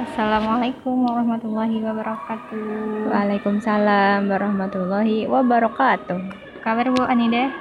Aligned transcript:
Assalamualaikum 0.00 1.04
warahmatullahi 1.04 1.76
wabarakatuh. 1.84 3.12
Waalaikumsalam 3.12 4.32
warahmatullahi 4.32 5.28
wabarakatuh. 5.28 6.20
Kabar 6.64 6.88
Bu 6.88 7.04
Anida? 7.04 7.52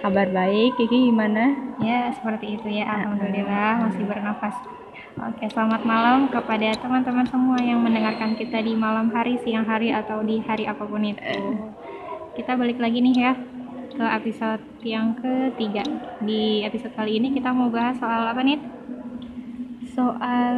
Kabar 0.00 0.32
baik, 0.32 0.80
Kiki 0.80 1.12
gimana? 1.12 1.52
Ya, 1.84 2.08
seperti 2.16 2.56
itu 2.56 2.72
ya. 2.72 2.88
Alhamdulillah 2.88 3.84
masih 3.84 4.00
bernafas. 4.08 4.64
Oke, 5.28 5.44
selamat 5.52 5.84
malam 5.84 6.32
kepada 6.32 6.72
teman-teman 6.80 7.28
semua 7.28 7.60
yang 7.60 7.84
mendengarkan 7.84 8.32
kita 8.32 8.64
di 8.64 8.72
malam 8.72 9.12
hari, 9.12 9.36
siang 9.44 9.68
hari, 9.68 9.92
atau 9.92 10.24
di 10.24 10.40
hari 10.40 10.64
apa 10.64 10.88
pun 10.88 11.04
itu. 11.04 11.68
Kita 12.32 12.56
balik 12.56 12.80
lagi 12.80 13.04
nih 13.04 13.12
ya 13.12 13.36
ke 13.92 14.04
episode 14.24 14.64
yang 14.80 15.12
ketiga. 15.20 15.84
Di 16.24 16.64
episode 16.64 16.96
kali 16.96 17.20
ini 17.20 17.36
kita 17.36 17.52
mau 17.52 17.68
bahas 17.68 18.00
soal 18.00 18.24
apa 18.24 18.40
nih? 18.40 18.56
Soal 19.94 20.56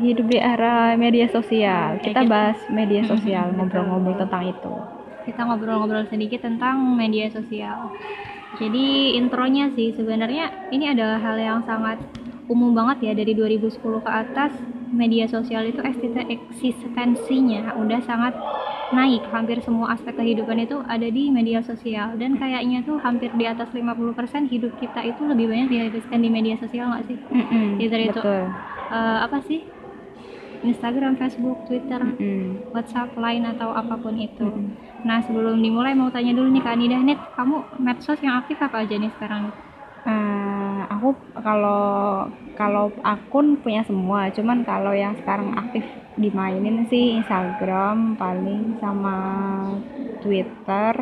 hidup 0.00 0.26
di 0.26 0.36
era 0.36 0.96
media 0.96 1.28
sosial. 1.28 2.00
Oke, 2.00 2.08
Kita 2.08 2.24
kita- 2.24 2.30
bahas 2.30 2.58
media 2.68 3.04
sosial, 3.04 3.52
ngobrol-ngobrol 3.52 4.16
tentang 4.18 4.44
itu. 4.46 4.72
kita 5.24 5.40
ngobrol-ngobrol 5.40 6.04
sedikit 6.06 6.44
tentang 6.44 6.76
media 6.92 7.28
sosial. 7.28 7.88
Jadi 8.54 9.16
intronya 9.16 9.72
sih 9.72 9.88
sebenarnya 9.90 10.68
ini 10.68 10.84
adalah 10.86 11.16
hal 11.16 11.36
yang 11.36 11.60
sangat 11.64 11.96
umum 12.44 12.72
banget 12.72 13.00
ya 13.02 13.12
dari 13.14 13.32
2010 13.32 13.72
ke 13.98 14.10
atas 14.10 14.52
media 14.90 15.24
sosial 15.24 15.64
itu 15.64 15.80
eksiste- 15.80 16.28
eksistensinya 16.28 17.72
udah 17.74 18.00
sangat 18.00 18.36
naik 18.98 19.22
hampir 19.34 19.58
semua 19.66 19.86
aspek 19.94 20.14
kehidupan 20.20 20.58
itu 20.64 20.76
ada 20.94 21.08
di 21.16 21.22
media 21.36 21.60
sosial 21.70 22.08
dan 22.20 22.38
kayaknya 22.40 22.78
tuh 22.88 22.96
hampir 23.02 23.30
di 23.40 23.44
atas 23.52 23.68
50% 23.74 24.46
hidup 24.52 24.72
kita 24.82 25.00
itu 25.10 25.22
lebih 25.26 25.46
banyak 25.50 25.68
dihabiskan 25.72 26.18
di 26.24 26.30
media 26.30 26.56
sosial 26.62 26.86
nggak 26.94 27.04
sih? 27.10 27.18
Dari 27.92 28.04
itu. 28.10 28.20
betul. 28.22 28.42
Eh, 28.94 29.18
apa 29.26 29.38
sih? 29.48 29.60
Instagram, 30.64 31.20
Facebook, 31.20 31.58
Twitter, 31.68 32.00
Mm-mm. 32.00 32.72
WhatsApp, 32.72 33.12
Line 33.20 33.44
atau 33.52 33.68
apa 33.76 33.94
pun 34.00 34.14
itu. 34.16 34.42
Mm-mm. 34.44 34.66
Nah 35.04 35.20
sebelum 35.26 35.60
dimulai 35.60 35.92
mau 35.92 36.08
tanya 36.14 36.32
dulu 36.32 36.48
nih 36.48 36.62
Kak 36.64 36.76
Nida, 36.80 36.98
Nit, 37.04 37.20
kamu 37.36 37.56
medsos 37.86 38.18
yang 38.24 38.40
aktif 38.40 38.56
apa 38.64 38.76
aja 38.84 38.96
nih 38.96 39.12
sekarang? 39.12 39.52
Aku 41.04 41.12
kalau 41.44 41.84
kalau 42.56 42.88
akun 43.04 43.60
punya 43.60 43.84
semua, 43.84 44.32
cuman 44.32 44.64
kalau 44.64 44.96
yang 44.96 45.12
sekarang 45.20 45.52
aktif 45.52 45.84
dimainin 46.16 46.88
sih 46.88 47.20
Instagram 47.20 48.16
paling 48.16 48.80
sama 48.80 49.16
Twitter 50.24 50.96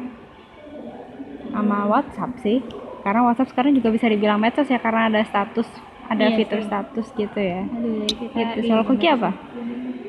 sama 1.54 1.86
WhatsApp 1.86 2.32
sih. 2.42 2.58
Karena 3.06 3.22
WhatsApp 3.30 3.50
sekarang 3.54 3.78
juga 3.78 3.94
bisa 3.94 4.10
dibilang 4.10 4.42
medsos 4.42 4.66
ya 4.66 4.82
karena 4.82 5.06
ada 5.06 5.22
status, 5.22 5.70
ada 6.10 6.26
Iya 6.26 6.34
fitur 6.34 6.58
sih. 6.58 6.66
status 6.66 7.06
gitu 7.14 7.38
ya. 7.38 7.60
Aduh, 7.62 7.94
ya 7.94 8.10
kita 8.18 8.38
Gitu. 8.42 8.58
iya, 8.58 8.68
Soal 8.74 8.82
Kuki 8.90 9.06
apa? 9.06 9.30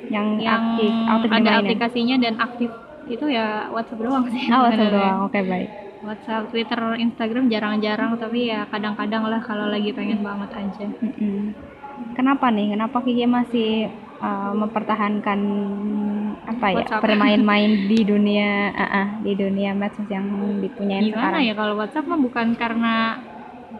Yang, 0.09 0.28
Yang 0.41 0.53
aktif, 0.57 0.91
aktif 1.05 1.30
ada 1.30 1.38
dimainin. 1.38 1.61
aplikasinya 1.61 2.16
dan 2.17 2.33
aktif 2.41 2.69
itu 3.13 3.25
ya 3.30 3.45
WhatsApp 3.69 4.02
doang 4.02 4.25
sih. 4.33 4.41
Ah, 4.50 4.59
WhatsApp 4.66 4.89
doang. 4.89 5.17
Oke, 5.30 5.39
baik. 5.45 5.69
WhatsApp, 6.04 6.52
Twitter, 6.52 6.80
Instagram 7.00 7.48
jarang-jarang 7.48 8.20
tapi 8.20 8.52
ya 8.52 8.68
kadang-kadang 8.68 9.23
lah 9.28 9.40
kalau 9.40 9.72
lagi 9.72 9.96
pengen 9.96 10.20
banget 10.20 10.52
aja. 10.52 10.86
Mm-mm. 11.00 11.56
Kenapa 12.14 12.52
nih? 12.52 12.76
Kenapa 12.76 13.00
Kiki 13.02 13.26
masih 13.26 13.88
uh, 14.20 14.52
mempertahankan 14.54 15.40
apa 16.44 16.68
ya 16.76 16.84
WhatsApp. 16.84 17.02
bermain-main 17.08 17.72
di 17.92 18.00
dunia 18.04 18.76
ah, 18.76 18.84
ah, 18.84 19.08
di 19.24 19.34
dunia 19.34 19.72
medsos 19.72 20.08
yang 20.12 20.28
dipunyain 20.59 21.08
Gimana 21.08 21.40
sekarang? 21.40 21.42
ya 21.48 21.54
kalau 21.56 21.74
WhatsApp 21.80 22.08
mah 22.09 22.20
bukan 22.20 22.48
karena 22.59 22.94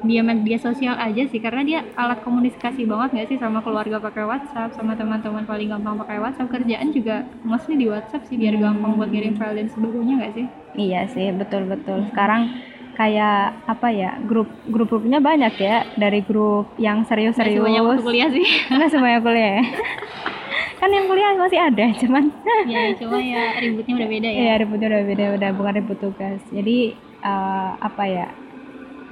dia 0.04 0.22
media 0.22 0.59
sosial 0.59 0.96
aja 1.00 1.23
sih 1.32 1.40
karena 1.40 1.62
dia 1.64 1.80
alat 1.96 2.20
komunikasi 2.22 2.84
banget 2.84 3.09
nggak 3.16 3.28
sih 3.32 3.38
sama 3.40 3.64
keluarga 3.64 3.98
pakai 4.04 4.28
WhatsApp 4.28 4.76
sama 4.76 4.94
teman-teman 5.00 5.48
paling 5.48 5.72
gampang 5.72 5.95
pakai 6.00 6.20
WhatsApp 6.20 6.52
kerjaan 6.52 6.92
juga 6.92 7.23
mostly 7.48 7.80
di 7.80 7.88
WhatsApp 7.88 8.28
sih 8.28 8.36
biar 8.36 8.60
gampang 8.60 9.00
buat 9.00 9.10
ngirim 9.10 9.40
file 9.40 9.58
dan 9.64 9.68
sebagainya 9.72 10.14
nggak 10.20 10.34
sih 10.36 10.48
Iya 10.73 11.06
sih, 11.06 11.30
betul-betul. 11.38 12.10
Sekarang 12.10 12.50
kayak 12.98 13.58
apa 13.66 13.89
ya 13.89 14.17
grup 14.26 14.50
grup-grupnya 14.70 15.17
banyak 15.17 15.54
ya 15.58 15.86
dari 15.98 16.22
grup 16.22 16.73
yang 16.77 17.02
serius-serius 17.10 17.58
semuanya 17.58 17.82
waktu 17.82 18.06
kuliah 18.06 18.30
sih 18.30 18.45
nggak 18.70 18.89
semuanya 18.94 19.20
kuliah 19.22 19.52
ya. 19.58 19.64
kan 20.77 20.89
yang 20.94 21.10
kuliah 21.10 21.33
masih 21.33 21.58
ada 21.58 21.86
cuman 21.98 22.23
ya 22.73 22.94
cuma 23.02 23.17
ya 23.17 23.58
ributnya 23.66 23.94
udah 23.98 24.10
beda 24.14 24.30
ya 24.30 24.42
Iya 24.45 24.54
ributnya 24.61 24.88
udah 24.94 25.04
beda 25.10 25.26
udah 25.42 25.50
bukan 25.58 25.73
ribut 25.82 25.98
tugas. 26.02 26.42
Jadi 26.54 26.77
eh, 27.23 27.70
apa 27.82 28.04
ya? 28.06 28.27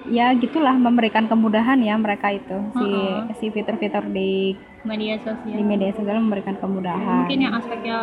Ya 0.10 0.34
gitulah 0.34 0.74
memberikan 0.74 1.30
kemudahan 1.30 1.78
ya 1.86 1.94
mereka 1.98 2.34
itu 2.34 2.58
si 2.74 2.86
Heeh. 2.86 3.38
si 3.38 3.46
fitur-fitur 3.54 4.10
di 4.10 4.58
media 4.82 5.14
di 5.18 5.22
sosial 5.22 5.62
media 5.62 5.90
sosial 5.94 6.18
memberikan 6.18 6.58
kemudahan. 6.58 7.30
mungkin 7.30 7.40
yang 7.46 7.54
aspeknya 7.54 7.98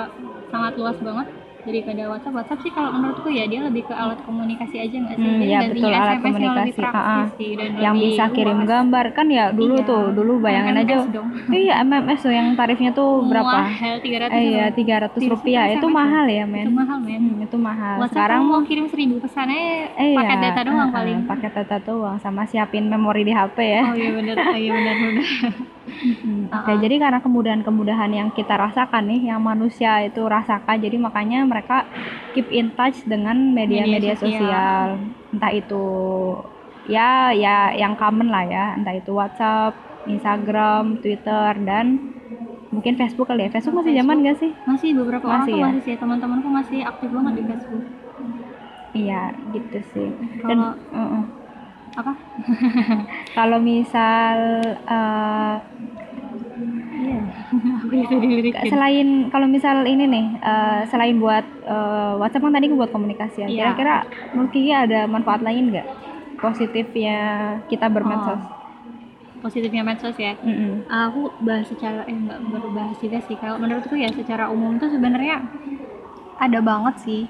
sangat 0.51 0.79
luas 0.79 0.99
banget 1.03 1.27
daripada 1.69 2.03
WhatsApp 2.09 2.35
WhatsApp 2.35 2.61
sih 2.61 2.73
kalau 2.73 2.91
menurutku 2.91 3.29
ya 3.29 3.45
dia 3.45 3.61
lebih 3.61 3.85
ke 3.85 3.93
alat 3.93 4.19
komunikasi 4.23 4.77
aja 4.79 4.97
nggak 4.97 5.15
sih 5.15 5.23
Hmm, 5.23 5.39
jadi 5.39 5.47
ya, 5.47 5.61
betul, 5.69 5.91
alat 5.91 6.09
SMS 6.09 6.09
yang 6.09 6.25
lebih 6.25 6.25
komunikasi. 6.49 6.81
praktis 6.81 6.97
Ah, 6.99 7.13
ah. 7.15 7.27
sih 7.37 7.51
dan 7.53 7.69
yang 7.77 7.95
lebih 7.95 8.09
bisa 8.09 8.25
kirim 8.31 8.57
luas. 8.57 8.69
gambar 8.69 9.07
kan 9.13 9.27
ya 9.29 9.45
dulu 9.51 9.75
Iya. 9.77 9.85
tuh 9.85 10.03
dulu 10.11 10.33
bayangin 10.41 10.75
aja 10.75 10.97
MMS 10.97 11.07
dong. 11.11 11.29
iya 11.61 11.75
MMS 11.81 12.21
tuh 12.21 12.33
yang 12.33 12.49
tarifnya 12.55 12.91
tuh 12.91 13.11
berapa 13.23 13.59
mahal 13.59 13.95
300 13.99 14.31
eh, 14.31 14.43
iya 14.49 14.65
tiga 14.71 14.95
ratus 15.01 15.23
rupiah 15.23 15.65
itu 15.69 15.85
ya? 15.85 15.93
mahal 15.93 16.25
ya 16.27 16.43
itu 16.43 16.51
men 16.51 16.69
mahal 16.73 16.99
men 16.99 17.21
Hmm, 17.21 17.45
itu 17.45 17.57
mahal 17.59 17.95
WhatsApp 17.99 18.15
sekarang 18.15 18.41
kamu 18.41 18.49
mau 18.49 18.63
kirim 18.63 18.87
seribu 18.89 19.15
pesannya 19.19 19.63
eh, 19.95 20.15
pakai 20.15 20.35
iya, 20.35 20.45
data 20.45 20.61
doang 20.65 20.81
ah, 20.81 20.95
paling 20.95 21.19
pakai 21.27 21.49
data 21.53 21.77
doang 21.81 22.17
sama 22.19 22.43
siapin 22.45 22.87
memori 22.87 23.23
di 23.23 23.33
HP 23.33 23.59
ya 23.59 23.83
oh 23.85 23.95
iya 23.95 24.11
benar 24.13 24.37
oh 24.39 24.57
iya 24.57 24.71
benar 24.73 24.95
benar 24.97 25.29
Hmm, 25.99 26.47
Ah, 26.49 26.63
Oke, 26.63 26.71
ah. 26.71 26.79
jadi 26.79 26.95
karena 26.97 27.19
kemudahan-kemudahan 27.19 28.13
yang 28.13 28.29
kita 28.31 28.55
rasakan 28.55 29.03
nih, 29.05 29.21
yang 29.27 29.43
manusia 29.43 29.99
itu 30.01 30.23
rasakan, 30.23 30.79
jadi 30.79 30.95
makanya 30.95 31.43
mereka 31.43 31.58
keep 32.33 32.49
in 32.49 32.71
touch 32.73 33.03
dengan 33.05 33.53
media-media 33.53 34.13
Media 34.13 34.15
sosial. 34.15 34.39
sosial. 34.39 34.87
Entah 35.35 35.53
itu 35.53 35.85
ya 36.87 37.31
ya 37.31 37.73
yang 37.73 37.95
common 37.95 38.29
lah 38.29 38.45
ya, 38.45 38.67
entah 38.75 38.95
itu 38.95 39.13
WhatsApp, 39.13 39.77
Instagram, 40.05 40.99
Twitter 40.99 41.53
dan 41.63 42.15
mungkin 42.69 42.95
Facebook 42.95 43.29
kali 43.29 43.49
ya. 43.49 43.51
Facebook 43.51 43.81
masih 43.81 43.97
zaman 43.97 44.21
gak 44.23 44.39
sih? 44.39 44.53
masih 44.65 44.91
beberapa 44.95 45.25
orang 45.25 45.41
Masih 45.41 45.53
tuh 45.53 45.59
ya? 45.59 45.67
masih 45.67 45.83
sih 45.83 45.95
teman-temanku 45.97 46.49
masih 46.49 46.79
aktif 46.85 47.09
banget 47.09 47.33
di 47.35 47.43
Facebook 47.45 47.85
Iya, 48.89 49.23
gitu 49.53 49.79
sih. 49.93 50.09
Dan 50.43 50.57
kalau 50.59 50.73
uh-uh. 50.91 51.25
apa 51.93 52.13
kalau 53.39 53.59
misal 53.59 54.37
eh, 54.73 55.55
iya. 57.09 58.63
Selain 58.73 59.09
kalau 59.33 59.47
misal 59.49 59.85
ini 59.89 60.05
nih 60.05 60.27
eh, 60.41 60.81
selain 60.93 61.17
buat 61.17 61.45
eh, 61.65 62.13
WhatsApp 62.21 62.45
kan 62.45 62.55
tadi 62.55 62.67
buat 62.73 62.91
komunikasi 62.93 63.45
ya. 63.45 63.49
Iya. 63.49 63.57
kira-kira 63.75 63.95
Kiki 64.53 64.73
ada 64.73 65.09
manfaat 65.09 65.41
lain 65.43 65.73
nggak? 65.73 65.87
Positifnya 66.39 67.19
kita 67.67 67.91
bermedsos. 67.91 68.41
Positifnya 69.39 69.87
medsos 69.87 70.19
ya? 70.19 70.35
Mm-mm. 70.43 70.83
aku 70.91 71.31
bahas 71.47 71.67
secara 71.71 72.03
eh 72.11 72.15
nggak 72.15 72.41
baru 72.51 72.69
bahas 72.75 72.97
juga 72.99 73.19
sih. 73.23 73.37
Kalau 73.39 73.59
menurutku 73.59 73.95
ya 73.95 74.11
secara 74.11 74.51
umum 74.51 74.79
tuh 74.83 74.91
sebenarnya 74.91 75.43
ada 76.39 76.59
banget 76.63 76.95
sih. 77.03 77.23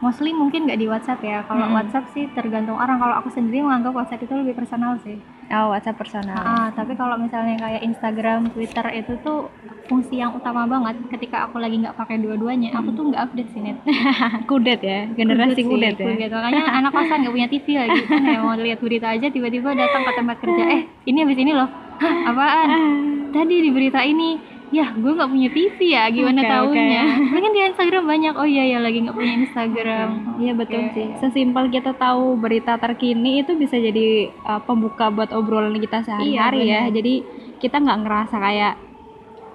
Mostly 0.00 0.32
mungkin 0.32 0.64
nggak 0.64 0.80
di 0.80 0.86
WhatsApp 0.86 1.20
ya. 1.22 1.42
Kalau 1.46 1.66
Mm-mm. 1.66 1.76
WhatsApp 1.76 2.10
sih 2.14 2.24
tergantung 2.32 2.78
orang. 2.78 2.98
Kalau 2.98 3.14
aku 3.20 3.28
sendiri 3.30 3.62
menganggap 3.62 3.92
WhatsApp 3.94 4.22
itu 4.24 4.34
lebih 4.34 4.54
personal 4.58 4.98
sih 5.02 5.18
oh 5.50 5.74
WhatsApp 5.74 5.98
personal. 5.98 6.38
Ah, 6.38 6.68
tapi 6.72 6.94
kalau 6.94 7.18
misalnya 7.18 7.58
kayak 7.58 7.82
Instagram, 7.82 8.54
Twitter 8.54 8.86
itu 8.94 9.18
tuh 9.26 9.50
fungsi 9.90 10.22
yang 10.22 10.34
utama 10.34 10.64
banget. 10.70 11.02
Ketika 11.10 11.50
aku 11.50 11.58
lagi 11.58 11.82
nggak 11.82 11.98
pakai 11.98 12.22
dua-duanya 12.22 12.70
aku 12.70 12.94
tuh 12.94 13.10
nggak 13.10 13.22
update 13.30 13.50
sih 13.50 13.60
net 13.62 13.76
kudet 14.50 14.80
ya 14.80 15.10
generasi 15.10 15.60
sih, 15.60 15.66
kudet 15.66 15.98
ya. 15.98 16.06
kudet. 16.06 16.30
makanya 16.30 16.64
anak 16.78 16.90
kosan 16.94 17.26
nggak 17.26 17.34
punya 17.34 17.48
TV 17.50 17.66
lagi. 17.74 18.00
Kan 18.10 18.22
ya 18.22 18.38
mau 18.38 18.54
lihat 18.54 18.78
berita 18.78 19.06
aja 19.10 19.26
tiba-tiba 19.26 19.74
datang 19.74 20.02
ke 20.06 20.12
tempat 20.14 20.36
kerja 20.38 20.64
eh 20.70 20.82
ini 21.10 21.18
habis 21.26 21.38
ini 21.38 21.52
loh. 21.52 21.68
Hah, 22.00 22.32
apaan? 22.32 22.68
Tadi 23.36 23.54
di 23.62 23.70
berita 23.70 24.00
ini 24.02 24.38
ya 24.70 24.94
gue 24.94 25.10
nggak 25.10 25.26
punya 25.28 25.48
TV 25.50 25.78
ya 25.90 26.06
gimana 26.08 26.40
oke. 26.40 26.48
tahunya 26.48 27.02
kan 27.34 27.50
di 27.50 27.60
Instagram 27.64 28.04
banyak 28.06 28.34
oh 28.34 28.46
iya 28.46 28.64
ya 28.68 28.78
lagi 28.78 29.02
nggak 29.02 29.14
punya 29.14 29.34
Instagram 29.42 30.08
Iya 30.38 30.52
betul 30.54 30.80
Oke. 30.80 30.94
sih. 30.94 31.06
Sesimpel 31.20 31.68
kita 31.68 31.92
tahu 31.92 32.32
berita 32.34 32.74
terkini 32.74 33.42
itu 33.42 33.52
bisa 33.54 33.76
jadi 33.76 34.32
uh, 34.40 34.56
pembuka 34.58 35.10
buat 35.10 35.28
obrolan 35.30 35.76
kita 35.76 36.00
sehari-hari 36.00 36.64
ya. 36.64 36.64
Iya, 36.64 36.80
benar. 36.80 36.96
Jadi 36.96 37.14
kita 37.60 37.76
nggak 37.76 37.98
ngerasa 38.00 38.36
kayak 38.40 38.74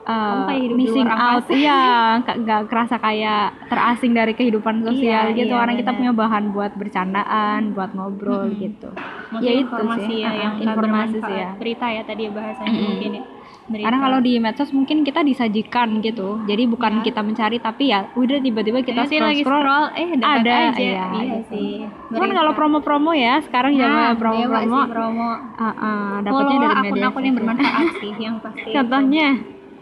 uh, 0.06 0.46
di 0.52 0.70
missing 0.78 1.10
out, 1.10 1.46
iya, 1.50 1.80
nggak 2.22 2.62
kerasa 2.70 2.96
kayak 2.98 3.44
terasing 3.66 4.14
dari 4.14 4.34
kehidupan 4.34 4.86
sosial 4.86 5.34
Iya, 5.34 5.36
gitu. 5.36 5.50
iya, 5.50 5.58
Karena 5.58 5.74
kita 5.74 5.92
punya 5.92 6.12
bahan 6.14 6.44
buat 6.54 6.72
bercandaan, 6.78 7.74
buat 7.74 7.92
ngobrol 7.98 8.46
Mm-mm. 8.46 8.62
gitu. 8.62 8.90
Maksudnya 9.34 9.42
Ya 9.42 9.52
itu 9.52 9.64
informasi 9.66 10.06
sih, 10.06 10.18
ya 10.22 10.32
yang 10.38 10.54
informasi 10.60 11.18
sih 11.18 11.36
ya. 11.36 11.50
berita 11.58 11.86
ya 11.90 12.02
tadi 12.06 12.24
bahasanya 12.30 12.78
mungkin 12.78 13.12
ya 13.16 13.24
Berita. 13.66 13.90
Karena 13.90 14.00
kalau 14.00 14.20
di 14.22 14.38
medsos 14.38 14.70
mungkin 14.70 15.02
kita 15.02 15.26
disajikan 15.26 15.98
gitu. 16.00 16.38
Jadi 16.46 16.64
bukan 16.66 17.02
Ya. 17.02 17.04
kita 17.04 17.22
mencari 17.22 17.58
tapi 17.58 17.90
ya 17.90 18.14
udah 18.14 18.38
tiba-tiba 18.38 18.86
kita 18.86 19.10
Nanti 19.10 19.18
lagi 19.18 19.42
scroll 19.42 19.66
scroll 19.66 19.90
scroll 19.90 19.98
eh 19.98 20.10
ada, 20.22 20.54
aja. 20.70 20.78
iya, 20.78 21.04
iya 21.12 21.38
gitu. 21.42 21.50
sih. 21.50 21.72
Cuman 22.14 22.30
kalau 22.32 22.52
promo-promo 22.54 23.12
ya, 23.12 23.42
sekarang 23.42 23.74
nah, 23.74 23.82
dewa 23.82 24.06
promo-promo. 24.16 24.80
promo. 24.86 25.30
Ah, 25.58 25.66
ah, 25.74 26.12
dapatnya 26.22 26.58
dari 26.60 26.76
media 26.78 27.10
akun-akun 27.10 27.24
yang 27.26 27.36
bermanfaat 27.36 27.88
sih 27.98 28.12
yang 28.16 28.36
pasti 28.38 28.70
Contohnya 28.78 29.28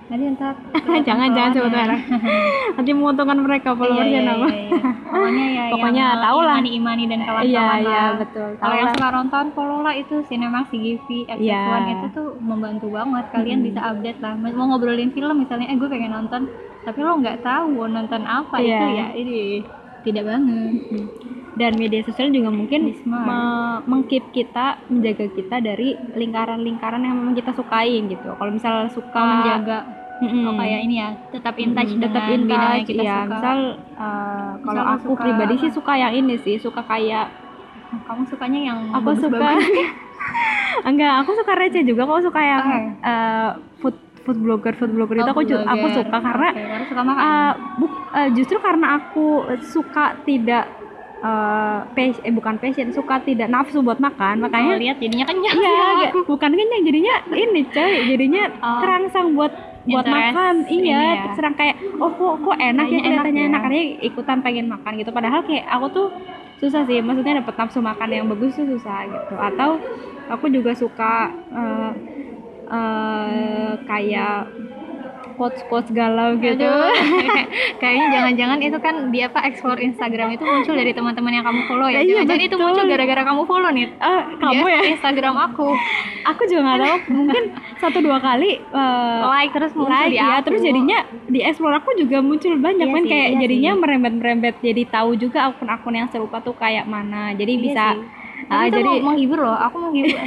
nanti 0.04 0.24
ntar 0.36 0.54
jangan 1.08 1.28
jangan 1.32 1.52
sebut 1.54 1.72
merek 1.72 2.02
nanti 2.76 2.92
menguntungkan 2.92 3.38
mereka 3.40 3.70
followersnya 3.72 4.12
iya, 4.12 4.20
iya, 4.20 4.30
nama 4.30 4.48
iya, 4.48 4.62
iya. 4.68 4.80
pokoknya 5.08 5.46
ya 5.48 5.64
Pokoknya 5.74 6.04
yang 6.06 6.22
tahu 6.22 6.40
lah. 6.40 6.54
imani 6.54 6.70
imani 6.76 7.04
dan 7.08 7.20
kawan-kawan 7.24 7.50
iya 7.50 7.64
lah 7.64 7.78
iya 7.80 8.04
betul 8.20 8.50
kalau 8.60 8.76
yang 8.76 8.90
suka 8.94 9.10
nonton 9.10 9.46
follow 9.52 9.80
lah 9.82 9.94
itu 9.94 10.16
Cinemax 10.28 10.66
CGV 10.70 11.08
FX1 11.28 11.40
Iya. 11.40 11.92
itu 11.94 12.08
tuh 12.14 12.28
membantu 12.40 12.88
banget 12.92 13.26
kalian 13.32 13.60
Mm-mm. 13.60 13.68
bisa 13.72 13.80
update 13.82 14.20
lah 14.20 14.34
mau 14.36 14.66
ngobrolin 14.70 15.12
film 15.12 15.36
misalnya 15.40 15.68
eh 15.68 15.78
gue 15.78 15.90
pengen 15.90 16.12
nonton 16.12 16.42
tapi 16.84 17.00
lo 17.00 17.16
nggak 17.16 17.40
tahu 17.42 17.88
nonton 17.88 18.22
apa 18.24 18.56
Iya. 18.60 18.76
itu 18.76 18.86
ya 18.94 19.08
ini 19.16 19.40
tidak 20.04 20.24
banget 20.28 20.44
dan 21.54 21.72
media 21.74 22.02
sosial 22.02 22.28
juga 22.28 22.50
mungkin 22.50 22.82
me- 23.04 23.82
mengkeep 23.84 24.26
kita 24.32 24.82
menjaga 24.88 25.30
kita 25.30 25.56
dari 25.60 25.94
lingkaran-lingkaran 26.12 27.00
yang 27.00 27.14
memang 27.16 27.34
kita 27.34 27.52
sukain 27.52 28.08
gitu. 28.08 28.30
Kalau 28.32 28.52
misal 28.52 28.90
suka 28.90 29.12
Kalau 29.12 29.30
menjaga 29.36 29.78
Mm-mm. 30.16 30.46
oh, 30.46 30.56
kayak 30.56 30.80
ini 30.82 30.96
ya 30.96 31.10
tetap 31.30 31.54
in 31.56 31.74
touch 31.74 31.90
Mm, 31.90 32.00
tetap 32.00 32.24
in 32.28 32.42
touch, 32.48 32.86
kita 32.86 33.02
ya 33.02 33.16
suka. 33.20 33.30
Misal 33.30 33.58
uh, 33.94 34.52
kalau 34.58 34.74
Misal 34.80 34.94
aku 34.96 35.06
suka 35.10 35.22
pribadi 35.22 35.54
sih 35.58 35.72
suka 35.72 35.94
yang 35.96 36.14
ini 36.16 36.36
sih 36.38 36.56
suka 36.58 36.82
kayak 36.82 37.28
kamu 38.04 38.24
sukanya 38.26 38.60
yang 38.64 38.80
aku 38.90 39.14
suka. 39.16 39.30
bagus-bagus. 39.30 39.66
enggak 40.90 41.14
aku 41.20 41.32
suka 41.34 41.52
receh 41.54 41.84
juga. 41.84 42.02
Aku 42.04 42.22
suka 42.24 42.42
yang 42.42 42.62
Oke. 42.64 42.80
uh, 43.04 43.50
food 43.78 43.96
food 44.24 44.38
blogger 44.40 44.74
food 44.74 44.92
blogger 44.92 45.18
itu 45.18 45.24
Oh, 45.24 45.34
aku 45.34 45.44
ju- 45.44 45.60
aku 45.60 45.68
blogger. 45.84 45.98
suka 46.00 46.18
karena 46.18 46.50
karena 46.52 46.86
suka 46.88 47.02
makan? 47.04 47.20
uh, 47.20 47.52
buk- 47.78 48.04
uh, 48.12 48.30
justru 48.32 48.58
karena 48.58 48.88
aku 48.98 49.26
suka 49.68 50.06
tidak 50.24 50.66
uh, 51.24 51.88
pas- 51.90 52.22
eh 52.22 52.30
bukan 52.30 52.60
passion 52.60 52.92
suka 52.92 53.24
tidak 53.24 53.48
nafsu 53.48 53.80
buat 53.80 53.98
makan. 53.98 54.38
Oh, 54.38 54.42
makanya 54.46 54.76
lihat 54.76 54.98
jadinya 55.00 55.24
kenyang 55.24 55.56
iya 55.56 55.64
sih 55.64 55.84
agak- 56.12 56.28
bukan 56.28 56.52
kenyang 56.52 56.84
jadinya 56.84 57.16
ini 57.32 57.62
coy. 57.66 57.94
Jadinya 58.06 58.44
Oh. 58.60 58.80
terangsang 58.80 59.28
buat 59.34 59.54
buat 59.84 60.06
Interest 60.06 60.32
makan. 60.32 60.56
Iya 60.66 61.00
ya. 61.00 61.32
serang 61.34 61.56
kayak 61.56 61.76
oh 61.98 62.12
kok 62.12 62.34
kok 62.40 62.56
enak 62.56 62.86
ya 62.86 62.92
enak 62.94 63.04
kelihatannya 63.04 63.42
ya. 63.42 63.50
enak. 63.50 63.62
Karena 63.62 63.80
ikutan 64.02 64.38
pengen 64.40 64.66
makan 64.68 64.92
gitu. 64.96 65.12
Padahal 65.12 65.42
kayak 65.42 65.66
aku 65.70 65.86
tuh 65.90 66.08
susah 66.60 66.84
sih. 66.84 67.00
Maksudnya 67.00 67.40
dapet 67.40 67.56
nafsu 67.58 67.80
makan 67.80 68.10
yang 68.10 68.28
bagus 68.28 68.54
tuh 68.54 68.68
susah 68.70 69.00
gitu. 69.06 69.36
Atau 69.36 69.80
aku 70.30 70.46
juga 70.48 70.72
suka 70.72 71.14
eh, 71.52 71.92
eh, 72.70 73.72
kayak 73.84 74.36
quotes 75.34 75.62
quotes 75.68 75.90
galau 75.90 76.36
gitu. 76.38 76.64
Kayaknya 77.82 78.08
jangan-jangan 78.12 78.58
itu 78.60 78.78
kan 78.80 78.96
di 79.10 79.20
apa 79.20 79.40
explore 79.44 79.78
Instagram 79.78 80.32
itu 80.32 80.44
muncul 80.44 80.74
dari 80.74 80.92
teman-teman 80.92 81.32
yang 81.32 81.44
kamu 81.44 81.62
follow 81.66 81.88
ya. 81.88 82.00
Iya, 82.00 82.24
Jangan 82.24 82.42
itu 82.42 82.56
muncul 82.56 82.86
gara-gara 82.86 83.22
kamu 83.24 83.42
follow 83.44 83.70
nih. 83.70 83.88
Eh, 83.92 84.22
kamu 84.38 84.64
Di 84.64 84.72
ya? 84.72 84.82
Instagram 84.94 85.36
aku. 85.42 85.68
Aku 86.32 86.42
juga 86.46 86.62
nggak 86.64 86.80
tahu. 86.80 86.98
Mungkin 87.14 87.44
satu 87.78 87.98
dua 88.00 88.18
kali 88.18 88.56
eh, 88.56 89.20
like 89.30 89.52
terus 89.52 89.72
muncul 89.74 89.92
like 89.92 90.10
di 90.10 90.16
ya 90.16 90.40
aku. 90.40 90.46
terus 90.48 90.62
jadinya 90.62 90.98
di 91.28 91.40
explore 91.40 91.76
aku 91.76 91.90
juga 91.94 92.18
muncul 92.20 92.56
banyak 92.56 92.80
Iya 92.82 92.94
kan? 92.94 93.04
sih, 93.04 93.10
kayak 93.10 93.28
iya 93.30 93.40
jadinya 93.40 93.72
sih. 93.72 93.80
merembet 93.80 94.14
merembet 94.14 94.56
jadi 94.60 94.84
tahu 94.88 95.10
juga 95.16 95.40
akun-akun 95.46 95.94
yang 95.94 96.08
serupa 96.08 96.40
tuh 96.40 96.56
kayak 96.56 96.86
mana. 96.86 97.34
Jadi 97.34 97.54
Iya 97.54 97.64
bisa 97.66 97.86
sih. 97.92 98.02
ah, 98.46 98.56
Tapi 98.56 98.66
itu 98.66 98.78
jadi 98.78 98.92
mau 98.94 99.06
menghibur 99.10 99.40
loh, 99.42 99.58
aku 99.58 99.78
menghibur. 99.82 100.20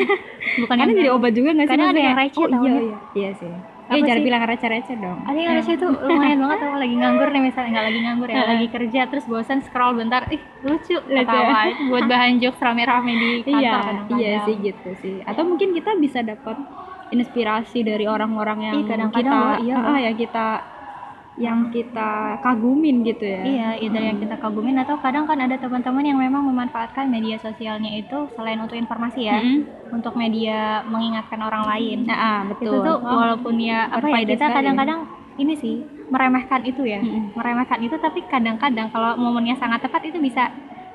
Bukan 0.57 0.75
karena 0.75 0.93
jadi 0.95 1.11
obat 1.11 1.33
juga 1.33 1.49
nggak 1.53 1.67
sih 1.67 1.73
Kadang 1.75 1.89
ada 1.91 2.01
yang 2.03 2.17
receh 2.17 2.39
oh, 2.39 2.49
iya, 2.49 2.73
iya. 2.79 2.97
Iya 3.15 3.31
sih 3.35 3.53
Eh 3.87 4.03
jangan 4.03 4.23
bilang 4.27 4.43
receh-receh 4.43 4.97
dong. 4.99 5.19
Ada 5.23 5.39
yang 5.39 5.55
receh 5.63 5.75
tuh 5.79 5.91
lumayan 6.11 6.39
banget 6.43 6.59
kalau 6.59 6.79
lagi 6.83 6.95
nganggur 6.99 7.29
nih 7.31 7.43
misalnya 7.47 7.71
nggak 7.71 7.87
lagi 7.87 8.01
nganggur 8.03 8.29
ya 8.29 8.43
lagi 8.43 8.67
kerja 8.71 9.01
terus 9.07 9.25
bosan 9.31 9.61
scroll 9.63 9.95
bentar 9.95 10.23
ih 10.35 10.43
lucu 10.67 10.97
ketawa 10.99 11.71
itu 11.71 11.83
buat 11.87 12.05
bahan 12.11 12.33
jokes 12.43 12.59
rame-rame 12.59 13.13
di 13.15 13.31
kantor 13.47 14.19
iya 14.19 14.29
iya 14.29 14.39
sih 14.43 14.55
gitu 14.59 14.91
sih. 14.99 15.17
Atau 15.23 15.47
mungkin 15.47 15.71
kita 15.71 15.95
bisa 16.03 16.21
dapat 16.27 16.59
inspirasi 17.15 17.87
dari 17.87 18.11
orang-orang 18.11 18.59
yang 18.67 18.75
Ih, 18.83 18.87
kita 19.15 19.63
iya 19.63 19.77
ah, 19.79 19.99
yang 20.03 20.17
kita 20.19 20.47
yang 21.37 21.69
kita 21.69 22.41
kagumin 22.41 23.05
gitu 23.05 23.29
ya 23.29 23.43
Iya, 23.45 23.69
either 23.85 24.01
yang 24.01 24.19
kita 24.25 24.41
kagumin 24.41 24.81
atau 24.81 24.97
kadang 25.05 25.29
kan 25.29 25.37
ada 25.37 25.61
teman-teman 25.61 26.05
yang 26.05 26.17
memang 26.17 26.41
memanfaatkan 26.49 27.13
media 27.13 27.37
sosialnya 27.37 27.93
itu 27.93 28.25
selain 28.33 28.57
untuk 28.57 28.81
informasi 28.81 29.29
ya, 29.29 29.45
Mm-mm. 29.45 29.93
untuk 29.93 30.17
media 30.17 30.81
mengingatkan 30.89 31.41
orang 31.45 31.69
lain. 31.69 32.09
Nah, 32.09 32.17
ah, 32.17 32.41
betul. 32.49 32.73
itu 32.73 32.77
tuh 32.81 32.97
Oh, 33.05 33.17
walaupun 33.21 33.61
ya 33.61 33.85
apa 33.93 34.09
ya 34.09 34.25
kita 34.25 34.49
kadang-kadang 34.49 35.01
ini 35.37 35.55
sih 35.61 35.85
meremehkan 36.09 36.65
itu 36.65 36.83
ya, 36.89 37.05
Mm-mm. 37.05 37.37
meremehkan 37.37 37.85
itu 37.85 37.97
tapi 38.01 38.25
kadang-kadang 38.25 38.89
kalau 38.89 39.21
momennya 39.21 39.61
sangat 39.61 39.85
tepat 39.85 40.09
itu 40.09 40.17
bisa 40.17 40.49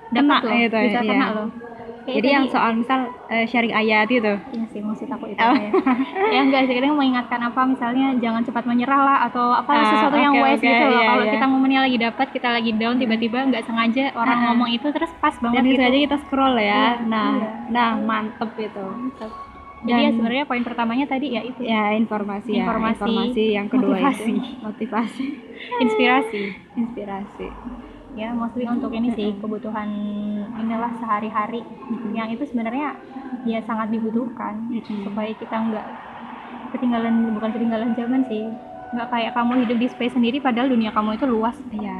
dapat 0.09 0.41
loh, 0.41 0.57
gitu 0.57 0.75
ya, 0.75 0.85
bisa 0.89 0.99
iya. 1.05 1.09
kena 1.13 1.27
loh. 1.37 1.47
Kayak 2.01 2.15
Jadi 2.17 2.27
yang 2.27 2.45
soal 2.47 2.71
misal 2.73 2.99
eh, 3.27 3.45
sharing 3.45 3.71
ayat 3.71 4.09
itu. 4.09 4.33
Iya 4.49 4.65
sih 4.67 4.81
maksud 4.81 5.05
aku 5.05 5.25
itu 5.27 5.37
Oh. 5.37 5.53
ya. 5.53 5.69
ya 6.27 6.39
enggak 6.41 6.65
sih 6.65 6.73
kadang 6.73 6.93
mengingatkan 6.93 7.37
apa 7.39 7.61
misalnya 7.63 8.17
jangan 8.17 8.41
cepat 8.41 8.63
menyerah 8.63 8.99
lah 8.99 9.17
atau 9.25 9.51
apa 9.51 9.69
Ah, 9.71 9.85
sesuatu 9.87 10.17
yang 10.17 10.33
oke, 10.33 10.41
wise 10.43 10.61
gitu 10.61 10.73
loh. 10.83 10.91
iya, 10.91 11.07
Kalau 11.07 11.23
iya. 11.23 11.31
kita 11.31 11.45
momennya 11.45 11.81
lagi 11.83 11.97
dapat, 11.99 12.27
kita 12.31 12.47
lagi 12.51 12.71
down 12.73 12.97
tiba-tiba 12.97 13.37
nggak 13.45 13.63
sengaja 13.63 14.03
orang 14.13 14.33
Ah. 14.35 14.43
ngomong 14.49 14.69
itu 14.71 14.87
terus 14.89 15.11
pas 15.15 15.35
banget 15.35 15.55
Dan 15.55 15.65
itu 15.67 15.73
gitu. 15.75 15.83
aja 15.83 15.97
kita 16.03 16.17
scroll 16.19 16.55
ya. 16.55 16.65
Iya, 16.65 16.91
Nah, 17.03 17.27
iya. 17.31 17.49
nah 17.69 17.89
mantep 17.95 18.49
itu. 18.55 18.85
Jadi 19.81 19.97
ya 19.99 20.09
sebenarnya 20.11 20.45
poin 20.45 20.61
pertamanya 20.61 21.05
tadi 21.05 21.33
ya 21.33 21.41
itu 21.41 21.61
Ya 21.61 21.89
informasi, 21.91 22.49
ya. 22.51 22.63
Informasi, 22.63 23.01
Informasi 23.01 23.45
yang 23.51 23.65
kedua 23.65 23.93
motivasi. 23.95 24.29
itu 24.29 24.61
motivasi, 24.61 25.25
inspirasi. 25.79 26.43
inspirasi. 26.75 27.47
Ya 28.11 28.35
mostly 28.35 28.67
untuk 28.67 28.91
ini 28.91 29.15
sih 29.15 29.31
kebutuhan 29.39 29.87
inilah 30.59 30.91
sehari-hari 30.99 31.63
yang 32.11 32.27
itu 32.27 32.43
sebenarnya 32.43 32.99
ya 33.47 33.63
sangat 33.63 33.87
dibutuhkan 33.87 34.67
Mm-mm. 34.67 35.07
supaya 35.07 35.31
kita 35.31 35.55
nggak 35.55 35.87
ketinggalan 36.75 37.31
bukan 37.33 37.49
ketinggalan 37.55 37.95
zaman 37.95 38.21
sih 38.27 38.51
nggak 38.91 39.07
kayak 39.07 39.31
kamu 39.31 39.63
hidup 39.63 39.77
di 39.79 39.87
space 39.87 40.13
sendiri 40.13 40.43
padahal 40.43 40.67
dunia 40.67 40.91
kamu 40.91 41.15
itu 41.15 41.23
luas 41.23 41.55
Iya. 41.71 41.97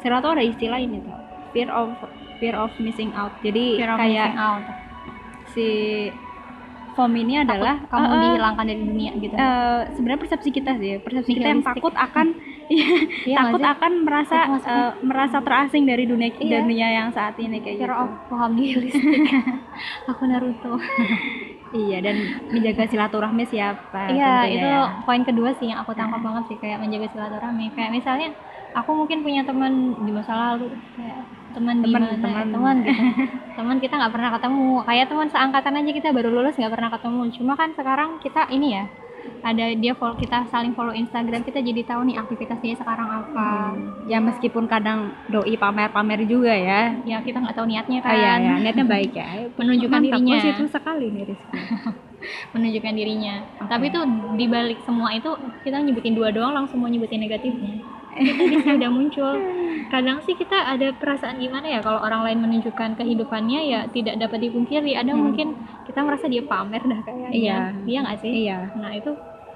Sekarang 0.00 0.24
tuh 0.24 0.32
ada 0.34 0.42
istilah 0.42 0.80
ini 0.80 1.04
tuh. 1.04 1.14
Fear 1.52 1.68
of 1.68 1.92
fear 2.40 2.56
of 2.56 2.72
missing 2.80 3.12
out. 3.12 3.36
Jadi 3.44 3.76
Fear 3.76 3.92
of 3.92 3.98
kayak 4.00 4.32
missing 4.32 4.40
out. 4.40 4.64
si 5.52 5.68
FOM 6.92 7.12
ini 7.16 7.40
adalah 7.40 7.80
Takut 7.84 7.92
kamu 7.92 8.04
eh, 8.08 8.20
dihilangkan 8.24 8.64
dari 8.68 8.82
dunia 8.84 9.12
gitu 9.16 9.34
eh, 9.36 9.80
sebenarnya 9.96 10.20
persepsi 10.20 10.48
kita 10.52 10.70
sih 10.76 11.00
persepsi 11.00 11.30
kita 11.36 11.48
yang 11.48 11.64
takut 11.64 11.92
akan 11.96 12.26
Iya. 13.22 13.36
Takut 13.38 13.60
akan 13.60 13.92
merasa 14.02 14.38
eh, 14.56 14.90
merasa 15.00 15.38
terasing 15.38 15.84
dari 15.84 16.04
dunia 16.04 16.32
Iya. 16.32 16.60
dunia 16.60 16.88
yang 16.90 17.08
saat 17.10 17.36
ini 17.36 17.58
kayak 17.58 17.78
Fear 17.78 17.88
gitu. 17.88 18.02
of 18.02 18.10
paham 18.26 18.50
nihilistik 18.54 19.22
aku 20.10 20.22
Naruto. 20.24 20.74
Iya 21.72 22.04
dan 22.04 22.16
menjaga 22.48 22.84
silaturahmi 22.84 23.48
siapa 23.48 24.12
iya 24.12 24.44
tentunya 24.44 24.52
itu 24.52 24.68
ya. 24.68 24.82
poin 25.08 25.24
kedua 25.24 25.56
sih 25.56 25.72
yang 25.72 25.80
aku 25.80 25.96
tangkap 25.96 26.20
banget 26.20 26.44
sih 26.46 26.56
kayak 26.56 26.76
menjaga 26.78 27.08
silaturahmi. 27.08 27.72
Kayak 27.72 27.90
misalnya 27.90 28.28
aku 28.72 28.92
mungkin 28.92 29.24
punya 29.24 29.40
teman 29.40 29.72
di 29.98 30.12
masa 30.12 30.36
lalu 30.36 30.68
kayak 30.92 31.24
teman 31.52 31.80
di 31.80 31.88
Teman, 31.88 32.00
mana 32.04 32.16
teman. 32.20 32.46
teman 32.46 32.76
gitu. 32.82 33.04
Teman 33.56 33.76
kita 33.78 33.94
nggak 33.96 34.12
pernah 34.12 34.30
ketemu. 34.32 34.68
Kayak 34.84 35.06
teman 35.08 35.28
seangkatan 35.28 35.72
aja 35.74 35.90
kita 35.92 36.08
baru 36.10 36.28
lulus 36.30 36.56
nggak 36.56 36.72
pernah 36.72 36.90
ketemu. 36.90 37.20
Cuma 37.36 37.52
kan 37.56 37.68
sekarang 37.72 38.10
kita 38.20 38.42
ini 38.48 38.68
ya 38.72 38.84
ada 39.42 39.64
dia 39.74 39.92
follow 39.92 40.14
kita 40.14 40.46
saling 40.48 40.70
follow 40.72 40.92
Instagram 40.92 41.42
kita 41.42 41.58
jadi 41.58 41.82
tahu 41.82 42.06
nih 42.06 42.16
aktivitasnya 42.16 42.74
sekarang 42.76 43.08
apa 43.08 43.48
Hmm, 43.72 44.06
ya 44.06 44.18
meskipun 44.18 44.64
kadang 44.66 45.12
doi 45.26 45.54
pamer-pamer 45.54 46.22
juga 46.24 46.52
ya. 46.52 46.94
ya 47.02 47.18
kita 47.18 47.38
nggak 47.38 47.54
tahu 47.54 47.66
niatnya 47.66 47.98
Oh 47.98 48.04
kan 48.04 48.14
iya 48.14 48.32
ya, 48.38 48.54
niatnya 48.58 48.84
baik 48.84 49.12
ya. 49.12 49.28
Menunjukkan 49.58 49.98
Mantap, 49.98 50.18
dirinya. 50.18 50.34
positif 50.38 50.66
sekali 50.68 51.06
nih 51.08 51.22
Rizky. 51.28 51.52
menunjukkan 52.54 52.94
dirinya 52.94 53.34
tapi 53.66 53.90
tuh 53.90 54.06
dibalik 54.38 54.78
semua 54.86 55.10
itu 55.10 55.26
kita 55.66 55.82
nyebutin 55.82 56.14
dua 56.14 56.30
doang 56.30 56.54
langsung 56.54 56.78
mau 56.78 56.86
nyebutin 56.86 57.18
negatifnya 57.18 57.82
itu 58.14 58.32
tadi 58.34 58.56
sih 58.58 58.72
udah 58.74 58.90
muncul 58.90 59.32
kadang 59.88 60.18
sih 60.20 60.32
kita 60.32 60.54
ada 60.68 60.92
perasaan 60.92 61.36
gimana 61.36 61.66
ya 61.66 61.80
kalau 61.80 61.98
orang 61.98 62.22
lain 62.22 62.38
menunjukkan 62.40 62.94
kehidupannya 62.94 63.60
ya 63.66 63.80
tidak 63.86 64.18
dapat 64.18 64.38
dipungkiri 64.42 64.92
ada 64.92 65.10
Hmm. 65.10 65.22
mungkin 65.22 65.48
kita 65.82 66.00
merasa 66.00 66.26
dia 66.26 66.42
pamer 66.42 66.82
dah 66.82 67.00
kayaknya 67.02 67.28
Iya. 67.30 67.58
iya 67.82 67.98
nggak 68.00 68.18
sih 68.18 68.32
Iya. 68.42 68.58
nah 68.74 68.90
itu 68.90 69.12